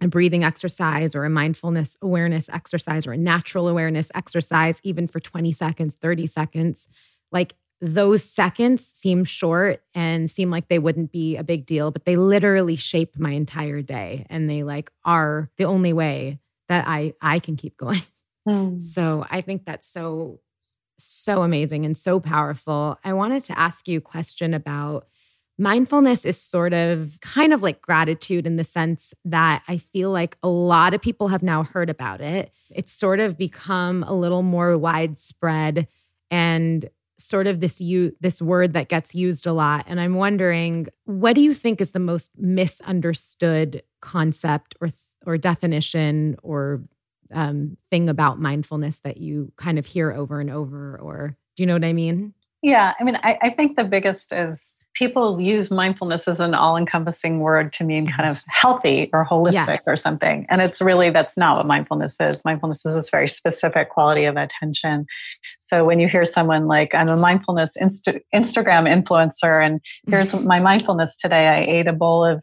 [0.00, 5.20] a breathing exercise or a mindfulness awareness exercise or a natural awareness exercise, even for
[5.20, 6.86] 20 seconds, 30 seconds,
[7.32, 12.04] like those seconds seem short and seem like they wouldn't be a big deal, but
[12.04, 14.26] they literally shape my entire day.
[14.30, 18.02] And they like are the only way that I I can keep going.
[18.48, 18.82] Mm.
[18.82, 20.40] So I think that's so,
[20.98, 22.98] so amazing and so powerful.
[23.04, 25.06] I wanted to ask you a question about
[25.60, 30.38] Mindfulness is sort of kind of like gratitude in the sense that I feel like
[30.40, 32.52] a lot of people have now heard about it.
[32.70, 35.88] It's sort of become a little more widespread
[36.30, 36.88] and
[37.18, 41.34] sort of this you this word that gets used a lot and i'm wondering what
[41.34, 44.90] do you think is the most misunderstood concept or
[45.26, 46.80] or definition or
[47.32, 51.66] um, thing about mindfulness that you kind of hear over and over or do you
[51.66, 52.34] know what i mean?
[52.62, 57.38] Yeah i mean i, I think the biggest is people use mindfulness as an all-encompassing
[57.38, 59.82] word to mean kind of healthy or holistic yes.
[59.86, 62.44] or something and it's really that's not what mindfulness is.
[62.44, 65.06] Mindfulness is this very specific quality of attention.
[65.58, 70.58] So when you hear someone like i'm a mindfulness Insta- instagram influencer and here's my
[70.58, 71.46] mindfulness today.
[71.46, 72.42] I ate a bowl of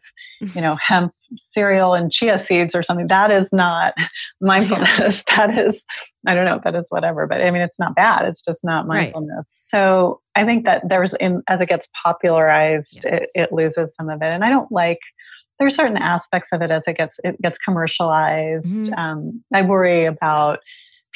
[0.54, 3.08] you know hemp cereal and chia seeds or something.
[3.08, 3.94] That is not
[4.40, 5.22] mindfulness.
[5.36, 5.82] That is
[6.26, 8.24] i don't know that is whatever but i mean it's not bad.
[8.26, 9.36] It's just not mindfulness.
[9.36, 9.44] Right.
[9.46, 13.22] so i think that there's in as it gets popularized yes.
[13.22, 14.26] it, it loses some of it.
[14.26, 14.98] And i don't like
[15.58, 18.66] there's certain aspects of it as it gets it gets commercialized.
[18.66, 18.94] Mm-hmm.
[18.94, 20.60] um, i worry about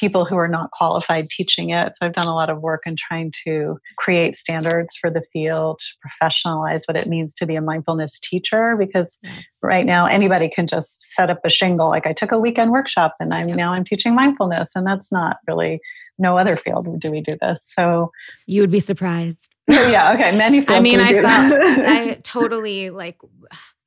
[0.00, 1.92] people who are not qualified teaching it.
[1.92, 5.78] So I've done a lot of work in trying to create standards for the field,
[5.78, 9.18] to professionalize what it means to be a mindfulness teacher because
[9.62, 13.14] right now anybody can just set up a shingle like I took a weekend workshop
[13.20, 15.80] and I'm now I'm teaching mindfulness and that's not really
[16.18, 17.60] no other field do we do this.
[17.76, 18.10] So
[18.46, 19.48] you would be surprised.
[19.68, 20.72] yeah, okay, many fields.
[20.72, 23.18] I mean, I felt I totally like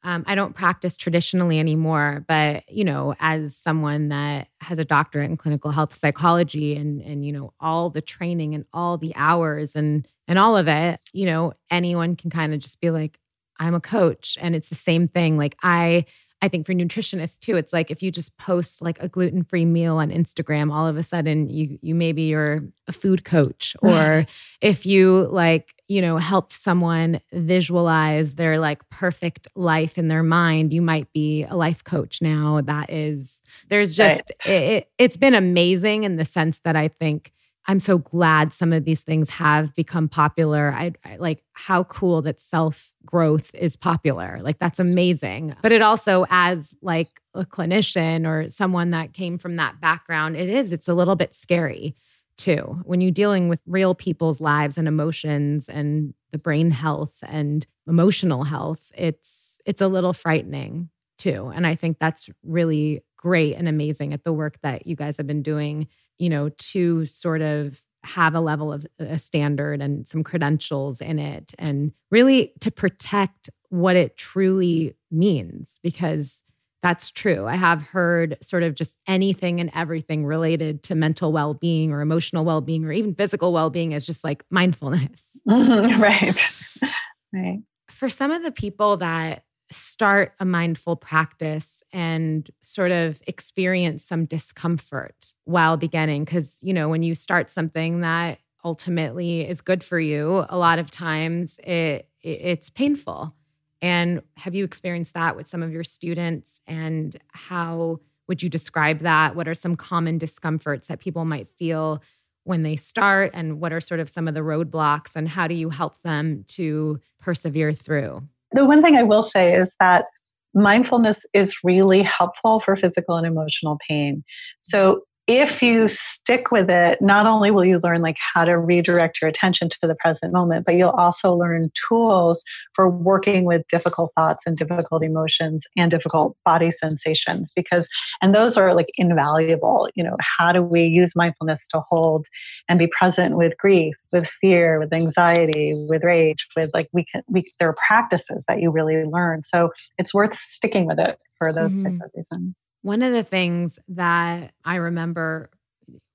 [0.04, 5.30] um, I don't practice traditionally anymore, but you know, as someone that has a doctorate
[5.30, 9.76] in clinical health psychology and and you know all the training and all the hours
[9.76, 13.18] and and all of it, you know, anyone can kind of just be like,
[13.60, 15.38] I'm a coach, and it's the same thing.
[15.38, 16.06] Like I
[16.44, 19.96] I think for nutritionists too, it's like if you just post like a gluten-free meal
[19.96, 23.78] on Instagram, all of a sudden you you maybe you're a food coach.
[23.82, 24.26] Or
[24.60, 30.74] if you like, you know, helped someone visualize their like perfect life in their mind,
[30.74, 32.60] you might be a life coach now.
[32.60, 34.54] That is there's just right.
[34.54, 37.32] it, it, it's been amazing in the sense that I think
[37.68, 40.74] I'm so glad some of these things have become popular.
[40.74, 44.40] I, I, like how cool that self growth is popular.
[44.42, 45.56] Like that's amazing.
[45.62, 50.50] But it also as like a clinician or someone that came from that background, it
[50.50, 51.96] is it's a little bit scary
[52.38, 52.82] too.
[52.84, 58.44] When you're dealing with real people's lives and emotions and the brain health and emotional
[58.44, 61.52] health, it's it's a little frightening too.
[61.54, 65.28] And I think that's really great and amazing at the work that you guys have
[65.28, 65.88] been doing
[66.18, 71.20] you know, to sort of have a level of a standard and some credentials in
[71.20, 76.44] it and really to protect what it truly means because
[76.84, 77.48] that's true.
[77.48, 82.02] I have heard sort of just anything and everything related to mental well being or
[82.02, 85.10] emotional well being or even physical well being as just like mindfulness.
[85.48, 86.02] Mm-hmm.
[86.02, 86.38] Right.
[87.34, 87.60] right.
[87.90, 89.44] For some of the people that
[89.74, 96.24] start a mindful practice and sort of experience some discomfort while beginning.
[96.24, 100.80] Because you know when you start something that ultimately is good for you a lot
[100.80, 103.34] of times it, it it's painful.
[103.82, 106.62] And have you experienced that with some of your students?
[106.66, 108.00] And how
[108.30, 109.36] would you describe that?
[109.36, 112.02] What are some common discomforts that people might feel
[112.46, 113.32] when they start?
[113.34, 115.18] And what are sort of some of the roadblocks?
[115.18, 119.56] And how do you help them to persevere through the one thing I will say
[119.56, 120.06] is that
[120.54, 124.24] mindfulness is really helpful for physical and emotional pain.
[124.62, 129.20] So if you stick with it, not only will you learn like how to redirect
[129.22, 132.44] your attention to the present moment, but you'll also learn tools
[132.76, 137.88] for working with difficult thoughts and difficult emotions and difficult body sensations because
[138.22, 139.90] and those are like invaluable.
[139.96, 142.28] You know, how do we use mindfulness to hold
[142.68, 147.22] and be present with grief, with fear, with anxiety, with rage, with like we can
[147.30, 149.42] we there are practices that you really learn.
[149.44, 151.98] So it's worth sticking with it for those mm-hmm.
[152.00, 152.56] types of reasons.
[152.84, 155.50] One of the things that I remember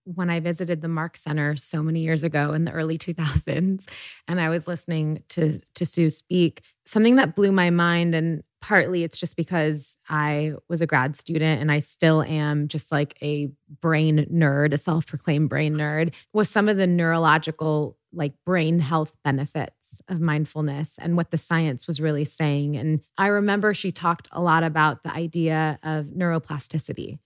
[0.05, 3.87] when I visited the MARC Center so many years ago in the early 2000s,
[4.27, 9.05] and I was listening to, to Sue speak, something that blew my mind, and partly
[9.05, 13.51] it's just because I was a grad student and I still am just like a
[13.81, 19.15] brain nerd, a self proclaimed brain nerd, was some of the neurological, like brain health
[19.25, 22.77] benefits of mindfulness and what the science was really saying.
[22.77, 27.19] And I remember she talked a lot about the idea of neuroplasticity.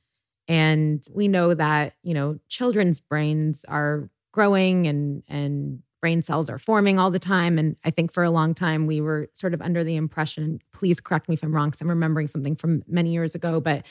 [0.49, 6.59] And we know that, you know, children's brains are growing and and brain cells are
[6.59, 7.59] forming all the time.
[7.59, 11.01] And I think for a long time we were sort of under the impression, please
[11.01, 13.85] correct me if I'm wrong, because I'm remembering something from many years ago, but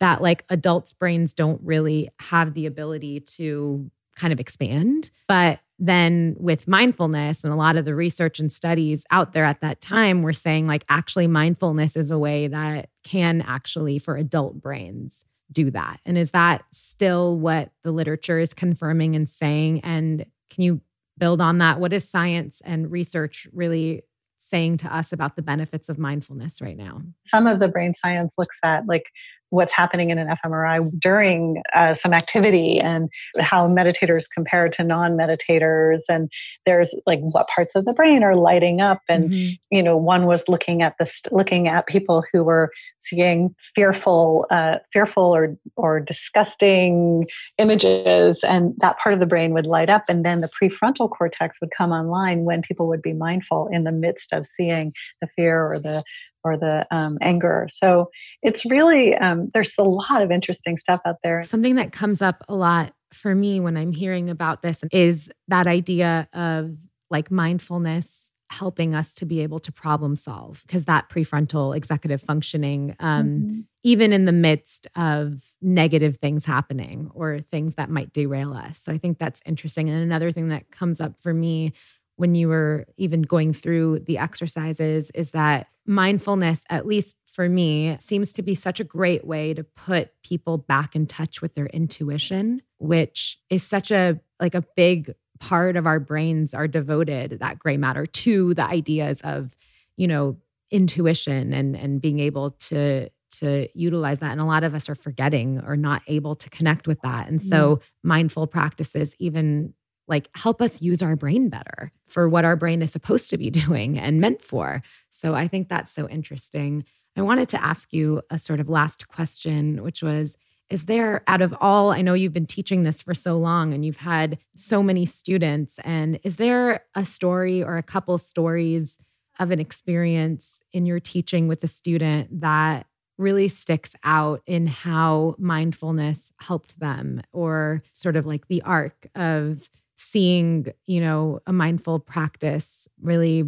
[0.00, 5.10] that like adults' brains don't really have the ability to kind of expand.
[5.26, 9.60] But then with mindfulness and a lot of the research and studies out there at
[9.60, 14.60] that time were saying like actually mindfulness is a way that can actually for adult
[14.60, 16.00] brains do that.
[16.04, 19.80] And is that still what the literature is confirming and saying?
[19.80, 20.80] And can you
[21.16, 21.80] build on that?
[21.80, 24.02] What is science and research really
[24.40, 27.02] saying to us about the benefits of mindfulness right now?
[27.26, 29.04] Some of the brain science looks at like
[29.50, 36.00] what's happening in an fMRI during uh, some activity and how meditators compare to non-meditators.
[36.08, 36.30] And
[36.66, 39.00] there's like what parts of the brain are lighting up.
[39.08, 39.76] And mm-hmm.
[39.76, 44.76] you know one was looking at this looking at people who were seeing fearful uh,
[44.92, 47.26] fearful or or disgusting
[47.58, 48.40] images.
[48.42, 50.04] And that part of the brain would light up.
[50.08, 53.92] And then the prefrontal cortex would come online when people would be mindful in the
[53.92, 56.02] midst of seeing the fear or the
[56.44, 57.68] or the um, anger.
[57.70, 58.10] So
[58.42, 61.42] it's really, um, there's a lot of interesting stuff out there.
[61.42, 65.66] Something that comes up a lot for me when I'm hearing about this is that
[65.66, 66.76] idea of
[67.10, 72.96] like mindfulness helping us to be able to problem solve because that prefrontal executive functioning
[72.98, 73.60] um, mm-hmm.
[73.82, 78.90] even in the midst of negative things happening or things that might derail us so
[78.90, 81.72] i think that's interesting and another thing that comes up for me
[82.16, 87.96] when you were even going through the exercises is that mindfulness, at least for me,
[88.00, 91.66] seems to be such a great way to put people back in touch with their
[91.66, 97.58] intuition, which is such a like a big part of our brains are devoted that
[97.58, 99.56] gray matter to the ideas of,
[99.96, 100.36] you know,
[100.70, 104.94] intuition and and being able to to utilize that and a lot of us are
[104.94, 107.80] forgetting or not able to connect with that and so mm.
[108.02, 109.72] mindful practices even
[110.08, 113.50] like help us use our brain better for what our brain is supposed to be
[113.66, 114.82] doing and meant for.
[115.10, 116.84] So I think that's so interesting.
[117.16, 120.36] I wanted to ask you a sort of last question, which was
[120.70, 123.84] Is there, out of all, I know you've been teaching this for so long and
[123.84, 128.98] you've had so many students, and is there a story or a couple stories
[129.38, 132.86] of an experience in your teaching with a student that
[133.18, 139.68] really sticks out in how mindfulness helped them or sort of like the arc of
[139.98, 143.44] seeing, you know, a mindful practice really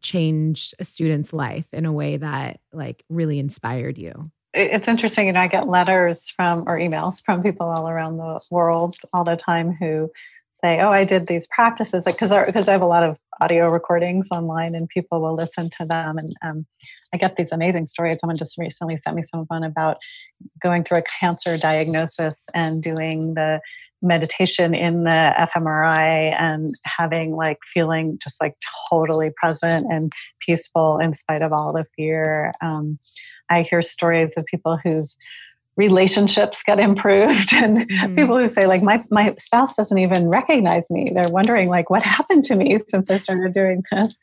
[0.00, 4.30] change a student's life in a way that like really inspired you?
[4.54, 8.16] It's interesting, and you know, I get letters from or emails from people all around
[8.16, 10.10] the world all the time who
[10.64, 13.68] say, "Oh, I did these practices," like because because I have a lot of audio
[13.68, 16.66] recordings online, and people will listen to them, and um,
[17.12, 18.20] I get these amazing stories.
[18.20, 19.98] Someone just recently sent me some one about
[20.62, 23.60] going through a cancer diagnosis and doing the
[24.02, 28.54] meditation in the fMRI and having like feeling just like
[28.90, 30.12] totally present and
[30.44, 32.52] peaceful in spite of all the fear.
[32.62, 32.96] Um,
[33.50, 35.16] I hear stories of people whose
[35.78, 38.16] relationships get improved and mm-hmm.
[38.16, 42.02] people who say like my, my spouse doesn't even recognize me they're wondering like what
[42.18, 44.14] happened to me since i started doing this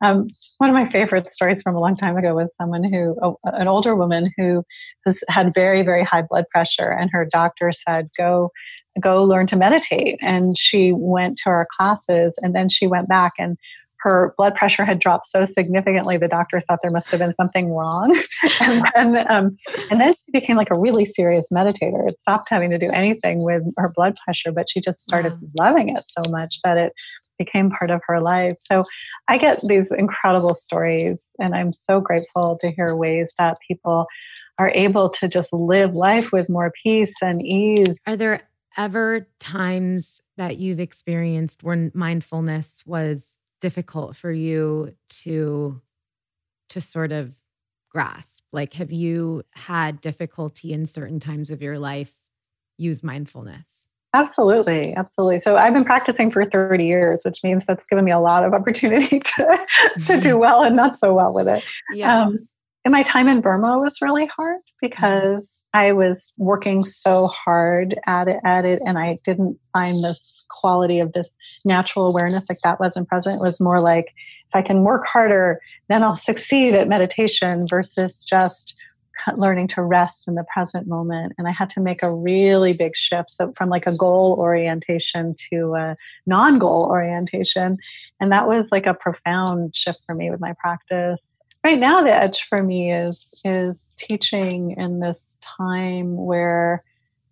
[0.00, 0.26] um,
[0.56, 3.68] one of my favorite stories from a long time ago was someone who oh, an
[3.68, 4.64] older woman who
[5.06, 8.50] has had very very high blood pressure and her doctor said go
[9.00, 10.18] go learn to meditate.
[10.22, 13.56] And she went to our classes and then she went back and
[14.02, 17.72] her blood pressure had dropped so significantly the doctor thought there must have been something
[17.72, 18.12] wrong
[18.60, 19.56] and then um,
[19.90, 23.42] and then she became like a really serious meditator it stopped having to do anything
[23.44, 25.68] with her blood pressure but she just started wow.
[25.68, 26.92] loving it so much that it
[27.38, 28.82] became part of her life so
[29.28, 34.06] i get these incredible stories and i'm so grateful to hear ways that people
[34.58, 38.42] are able to just live life with more peace and ease are there
[38.76, 45.80] ever times that you've experienced when mindfulness was difficult for you to
[46.70, 47.34] to sort of
[47.90, 48.44] grasp?
[48.52, 52.12] Like have you had difficulty in certain times of your life
[52.78, 53.88] use mindfulness?
[54.14, 55.38] Absolutely, absolutely.
[55.38, 58.52] So I've been practicing for 30 years, which means that's given me a lot of
[58.52, 59.66] opportunity to,
[60.06, 61.64] to do well and not so well with it.
[61.94, 62.26] Yes.
[62.28, 62.38] Um,
[62.84, 68.28] and my time in Burma was really hard because I was working so hard at
[68.28, 72.80] it, at it, and I didn't find this quality of this natural awareness like that
[72.80, 73.36] wasn't present.
[73.36, 74.12] It was more like
[74.48, 78.74] if I can work harder, then I'll succeed at meditation versus just
[79.36, 81.34] learning to rest in the present moment.
[81.38, 85.36] And I had to make a really big shift so from like a goal orientation
[85.52, 87.78] to a non goal orientation.
[88.20, 92.14] And that was like a profound shift for me with my practice right now the
[92.14, 96.82] edge for me is is teaching in this time where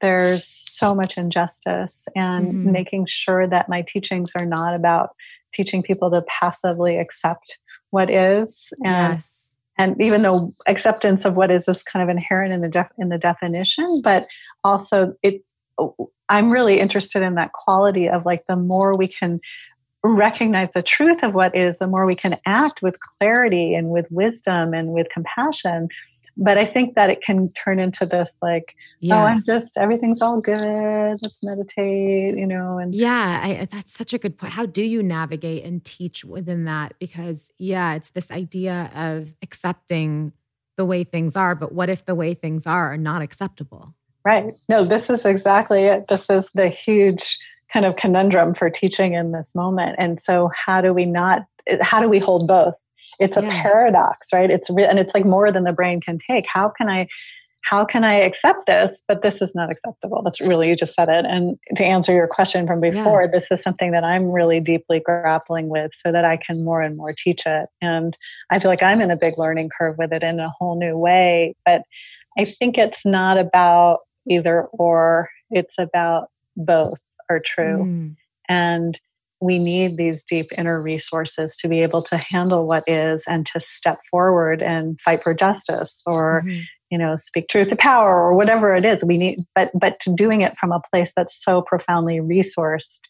[0.00, 2.72] there's so much injustice and mm-hmm.
[2.72, 5.10] making sure that my teachings are not about
[5.52, 7.58] teaching people to passively accept
[7.90, 9.50] what is and yes.
[9.78, 13.08] and even though acceptance of what is is kind of inherent in the def, in
[13.08, 14.26] the definition but
[14.64, 15.42] also it
[16.28, 19.40] I'm really interested in that quality of like the more we can
[20.03, 24.07] recognize the truth of what is, the more we can act with clarity and with
[24.11, 25.88] wisdom and with compassion.
[26.36, 29.14] But I think that it can turn into this like, yes.
[29.14, 31.18] oh, I'm just everything's all good.
[31.20, 32.78] Let's meditate, you know.
[32.78, 34.53] And yeah, I, that's such a good point.
[34.53, 36.94] How do you navigate and teach within that?
[36.98, 40.32] Because yeah, it's this idea of accepting
[40.78, 41.55] the way things are.
[41.55, 43.94] But what if the way things are are not acceptable?
[44.24, 44.55] Right.
[44.68, 46.07] No, this is exactly it.
[46.09, 47.38] This is the huge
[47.72, 49.96] kind of conundrum for teaching in this moment.
[49.98, 51.46] And so, how do we not?
[51.80, 52.74] How do we hold both?
[53.18, 53.62] It's a yeah.
[53.62, 54.50] paradox, right?
[54.50, 56.46] It's re- and it's like more than the brain can take.
[56.52, 57.06] How can I?
[57.62, 59.02] How can I accept this?
[59.06, 60.22] But this is not acceptable.
[60.22, 61.26] That's really you just said it.
[61.26, 65.68] And to answer your question from before, this is something that I'm really deeply grappling
[65.68, 67.68] with, so that I can more and more teach it.
[67.82, 68.16] And
[68.50, 70.96] I feel like I'm in a big learning curve with it in a whole new
[70.96, 71.54] way.
[71.66, 71.82] But
[72.38, 75.28] I think it's not about either or.
[75.52, 76.98] It's about both
[77.30, 77.84] are true.
[77.84, 78.16] Mm.
[78.48, 79.00] And
[79.40, 83.58] we need these deep inner resources to be able to handle what is and to
[83.58, 86.60] step forward and fight for justice or mm-hmm.
[86.90, 90.12] you know speak truth to power or whatever it is we need but but to
[90.12, 93.00] doing it from a place that's so profoundly resourced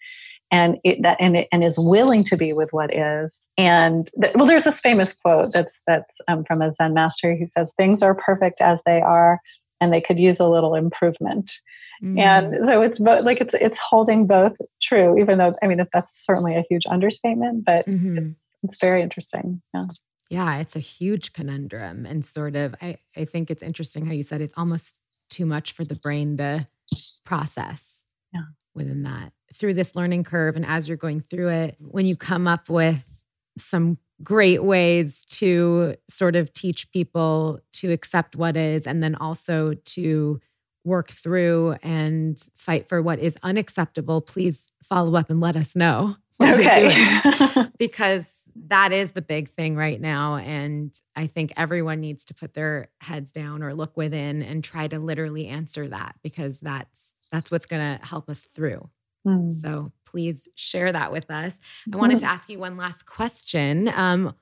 [0.53, 4.35] and it that and it, and is willing to be with what is and th-
[4.37, 8.03] well there's this famous quote that's that's um, from a zen master he says things
[8.03, 9.41] are perfect as they are
[9.81, 11.61] and they could use a little improvement
[12.03, 12.19] Mm.
[12.19, 16.25] And so it's both like it's it's holding both true, even though I mean that's
[16.25, 18.19] certainly a huge understatement, but mm-hmm.
[18.19, 19.61] it's, it's very interesting.
[19.75, 19.87] Yeah.
[20.31, 24.23] Yeah, it's a huge conundrum and sort of I, I think it's interesting how you
[24.23, 26.67] said it's almost too much for the brain to
[27.25, 28.03] process
[28.33, 28.43] yeah.
[28.75, 29.33] within that.
[29.55, 33.05] Through this learning curve and as you're going through it, when you come up with
[33.59, 39.75] some great ways to sort of teach people to accept what is and then also
[39.85, 40.41] to
[40.85, 46.17] work through and fight for what is unacceptable, please follow up and let us know
[46.39, 46.95] what okay.
[46.95, 47.73] you're doing.
[47.79, 50.37] because that is the big thing right now.
[50.37, 54.87] And I think everyone needs to put their heads down or look within and try
[54.87, 58.89] to literally answer that because that's that's what's going to help us through.
[59.27, 59.61] Mm.
[59.61, 61.61] So please share that with us.
[61.93, 63.89] I wanted to ask you one last question.
[63.89, 64.35] Um,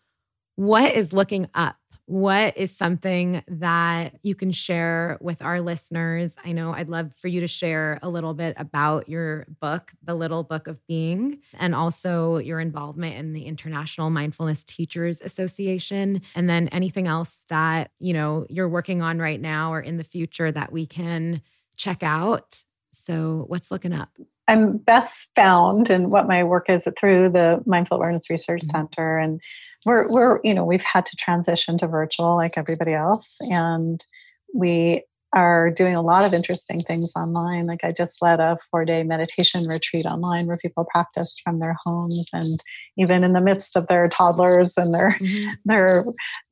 [0.57, 1.77] what is looking up
[2.09, 6.37] what is something that you can share with our listeners?
[6.43, 10.15] I know I'd love for you to share a little bit about your book, The
[10.15, 16.49] Little Book of Being, and also your involvement in the International Mindfulness Teachers Association, and
[16.49, 20.51] then anything else that, you know, you're working on right now or in the future
[20.51, 21.43] that we can
[21.77, 22.65] check out.
[22.91, 24.17] So, what's looking up?
[24.49, 28.77] I'm best found and what my work is through the Mindful Awareness Research mm-hmm.
[28.77, 29.41] Center and
[29.85, 34.05] we're we're you know we've had to transition to virtual like everybody else and
[34.55, 35.03] we
[35.35, 37.67] are doing a lot of interesting things online.
[37.67, 41.77] Like i just led a four day meditation retreat online where people practiced from their
[41.85, 42.63] homes and
[42.97, 45.51] even in the midst of their toddlers and their mm-hmm.
[45.65, 46.05] their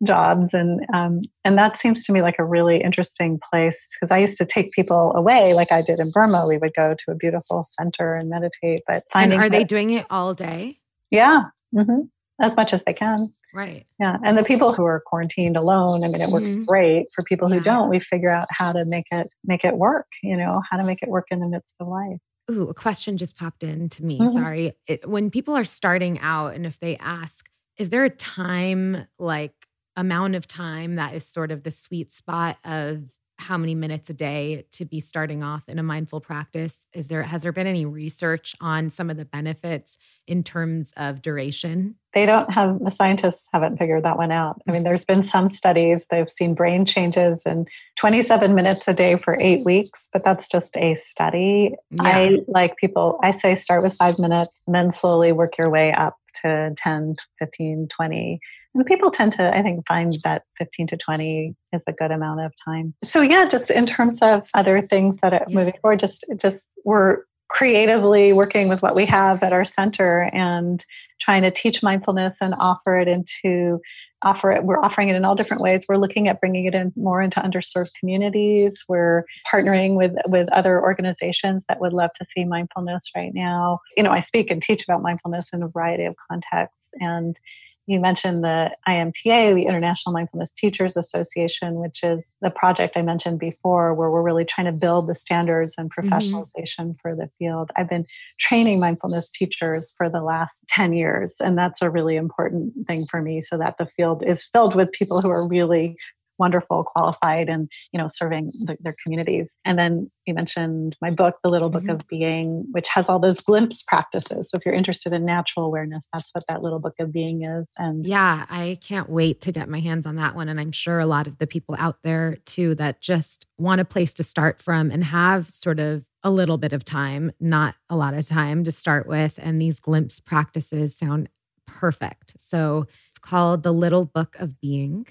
[0.05, 0.53] jobs.
[0.53, 4.37] And um, and that seems to me like a really interesting place because i used
[4.37, 6.47] to take people away like i did in burma.
[6.47, 9.91] We would go to a beautiful center and meditate but finding and are they doing
[9.91, 10.79] it all day?
[11.11, 11.45] Yeah.
[11.75, 12.03] Mm-hmm
[12.41, 13.27] as much as they can.
[13.55, 13.87] Right.
[13.99, 14.17] Yeah.
[14.25, 16.65] And the people who are quarantined alone, I mean, it works mm-hmm.
[16.65, 17.07] great.
[17.15, 17.63] For people who yeah.
[17.63, 20.07] don't, we figure out how to make it make it work.
[20.23, 22.19] You know, how to make it work in the midst of life.
[22.51, 24.19] Ooh, a question just popped in to me.
[24.19, 24.35] Mm-hmm.
[24.35, 24.73] Sorry.
[24.87, 29.55] It, when people are starting out, and if they ask, is there a time like
[29.97, 33.05] amount of time that is sort of the sweet spot of
[33.39, 36.87] how many minutes a day to be starting off in a mindful practice?
[36.93, 41.23] Is there has there been any research on some of the benefits in terms of
[41.23, 41.97] duration?
[42.15, 44.63] They don't have the scientists haven't figured that one out.
[44.67, 47.67] I mean, there's been some studies they've seen brain changes in
[47.97, 51.75] 27 minutes a day for 8 weeks, but that's just a study.
[51.91, 52.03] Yeah.
[52.03, 55.93] I like people I say start with 5 minutes and then slowly work your way
[55.93, 58.41] up to 10, 15, 20
[58.77, 62.41] and people tend to, I think, find that 15 to 20 is a good amount
[62.41, 62.95] of time.
[63.03, 65.55] So yeah, just in terms of other things that are yeah.
[65.55, 70.85] moving forward, just just we're creatively working with what we have at our center and
[71.21, 73.81] trying to teach mindfulness and offer it into
[74.23, 76.93] offer it we're offering it in all different ways we're looking at bringing it in
[76.97, 82.45] more into underserved communities we're partnering with with other organizations that would love to see
[82.45, 86.17] mindfulness right now you know i speak and teach about mindfulness in a variety of
[86.29, 87.39] contexts and
[87.87, 93.39] you mentioned the IMTA, the International Mindfulness Teachers Association, which is the project I mentioned
[93.39, 96.09] before, where we're really trying to build the standards and mm-hmm.
[96.09, 96.91] professionalization mm-hmm.
[97.01, 97.71] for the field.
[97.77, 98.05] I've been
[98.41, 103.23] training mindfulness teachers for the last 10 years, and that's a really important thing for
[103.23, 105.97] me so that the field is filled with people who are really
[106.39, 109.49] wonderful, qualified, and you know, serving the, their communities.
[109.65, 111.91] And then you mentioned my book, The Little Book mm-hmm.
[111.91, 114.51] of Being, which has all those glimpse practices.
[114.51, 117.67] So if you're interested in natural awareness, that's what that Little Book of Being is.
[117.79, 120.49] And yeah, I can't wait to get my hands on that one.
[120.49, 123.85] And I'm sure a lot of the people out there too that just want a
[123.85, 127.97] place to start from and have sort of a little bit of time, not a
[127.97, 129.39] lot of time to start with.
[129.41, 131.29] And these glimpse practices sound
[131.67, 132.35] perfect.
[132.39, 135.07] So it's called The Little Book of Being.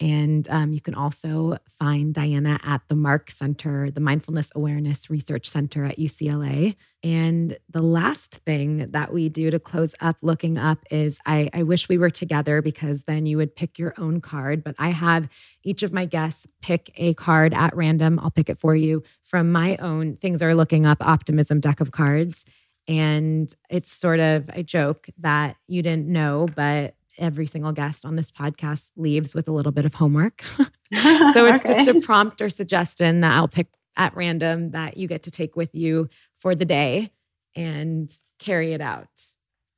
[0.00, 5.48] And um, you can also find Diana at the MARC Center, the Mindfulness Awareness Research
[5.50, 6.76] Center at UCLA.
[7.02, 11.64] And the last thing that we do to close up looking up is I, I
[11.64, 14.62] wish we were together because then you would pick your own card.
[14.62, 15.28] But I have
[15.64, 18.20] each of my guests pick a card at random.
[18.20, 21.90] I'll pick it for you from my own Things Are Looking Up Optimism deck of
[21.90, 22.44] cards.
[22.86, 28.16] And it's sort of a joke that you didn't know, but every single guest on
[28.16, 30.42] this podcast leaves with a little bit of homework.
[30.94, 31.84] so it's okay.
[31.84, 35.56] just a prompt or suggestion that I'll pick at random that you get to take
[35.56, 36.08] with you
[36.40, 37.10] for the day
[37.54, 39.08] and carry it out.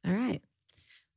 [0.06, 0.42] All right.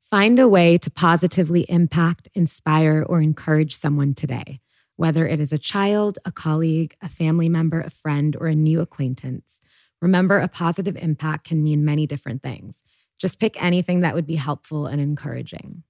[0.01, 4.59] Find a way to positively impact, inspire, or encourage someone today,
[4.95, 8.79] whether it is a child, a colleague, a family member, a friend, or a new
[8.79, 9.59] acquaintance.
[10.01, 12.83] Remember, a positive impact can mean many different things.
[13.19, 15.83] Just pick anything that would be helpful and encouraging.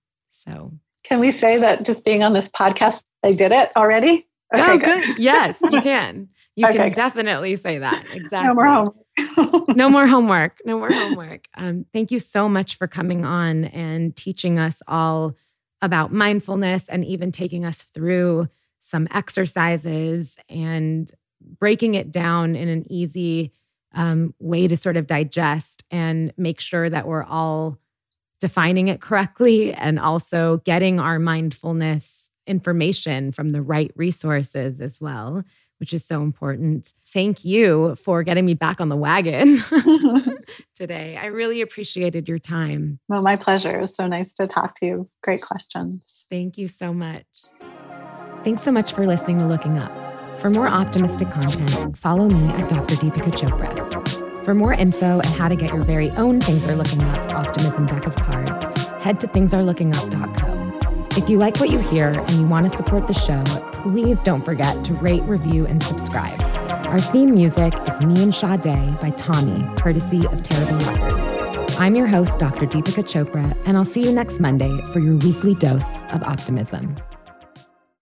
[0.45, 0.73] So,
[1.03, 4.27] can we say that just being on this podcast, I did it already?
[4.53, 5.05] Okay, oh, good.
[5.05, 5.17] good.
[5.19, 6.29] yes, you can.
[6.55, 6.95] You okay, can good.
[6.95, 8.05] definitely say that.
[8.11, 8.49] Exactly.
[8.55, 9.75] No more homework.
[9.75, 10.57] no more homework.
[10.65, 11.47] No more homework.
[11.55, 15.35] Um, thank you so much for coming on and teaching us all
[15.83, 18.47] about mindfulness and even taking us through
[18.79, 21.11] some exercises and
[21.59, 23.51] breaking it down in an easy
[23.93, 27.77] um, way to sort of digest and make sure that we're all
[28.43, 35.45] defining it correctly and also getting our mindfulness information from the right resources as well,
[35.79, 36.91] which is so important.
[37.13, 39.59] Thank you for getting me back on the wagon
[40.75, 41.15] today.
[41.15, 42.99] I really appreciated your time.
[43.07, 43.77] Well, my pleasure.
[43.77, 45.09] It was so nice to talk to you.
[45.23, 46.03] Great questions.
[46.29, 47.25] Thank you so much.
[48.43, 50.39] Thanks so much for listening to Looking Up.
[50.41, 52.95] For more optimistic content, follow me at Dr.
[52.95, 54.32] Deepika Chopra.
[54.43, 57.87] For more info and how to get your very own Things Are Looking Up optimism
[57.87, 58.51] deck of cards,
[59.01, 61.17] head to thingsareLookingUp.co.
[61.17, 63.41] If you like what you hear and you want to support the show,
[63.71, 66.41] please don't forget to rate, review, and subscribe.
[66.87, 71.75] Our theme music is Me and Sade by Tommy, courtesy of Terrible Records.
[71.77, 72.65] I'm your host, Dr.
[72.65, 76.97] Deepika Chopra, and I'll see you next Monday for your weekly dose of optimism.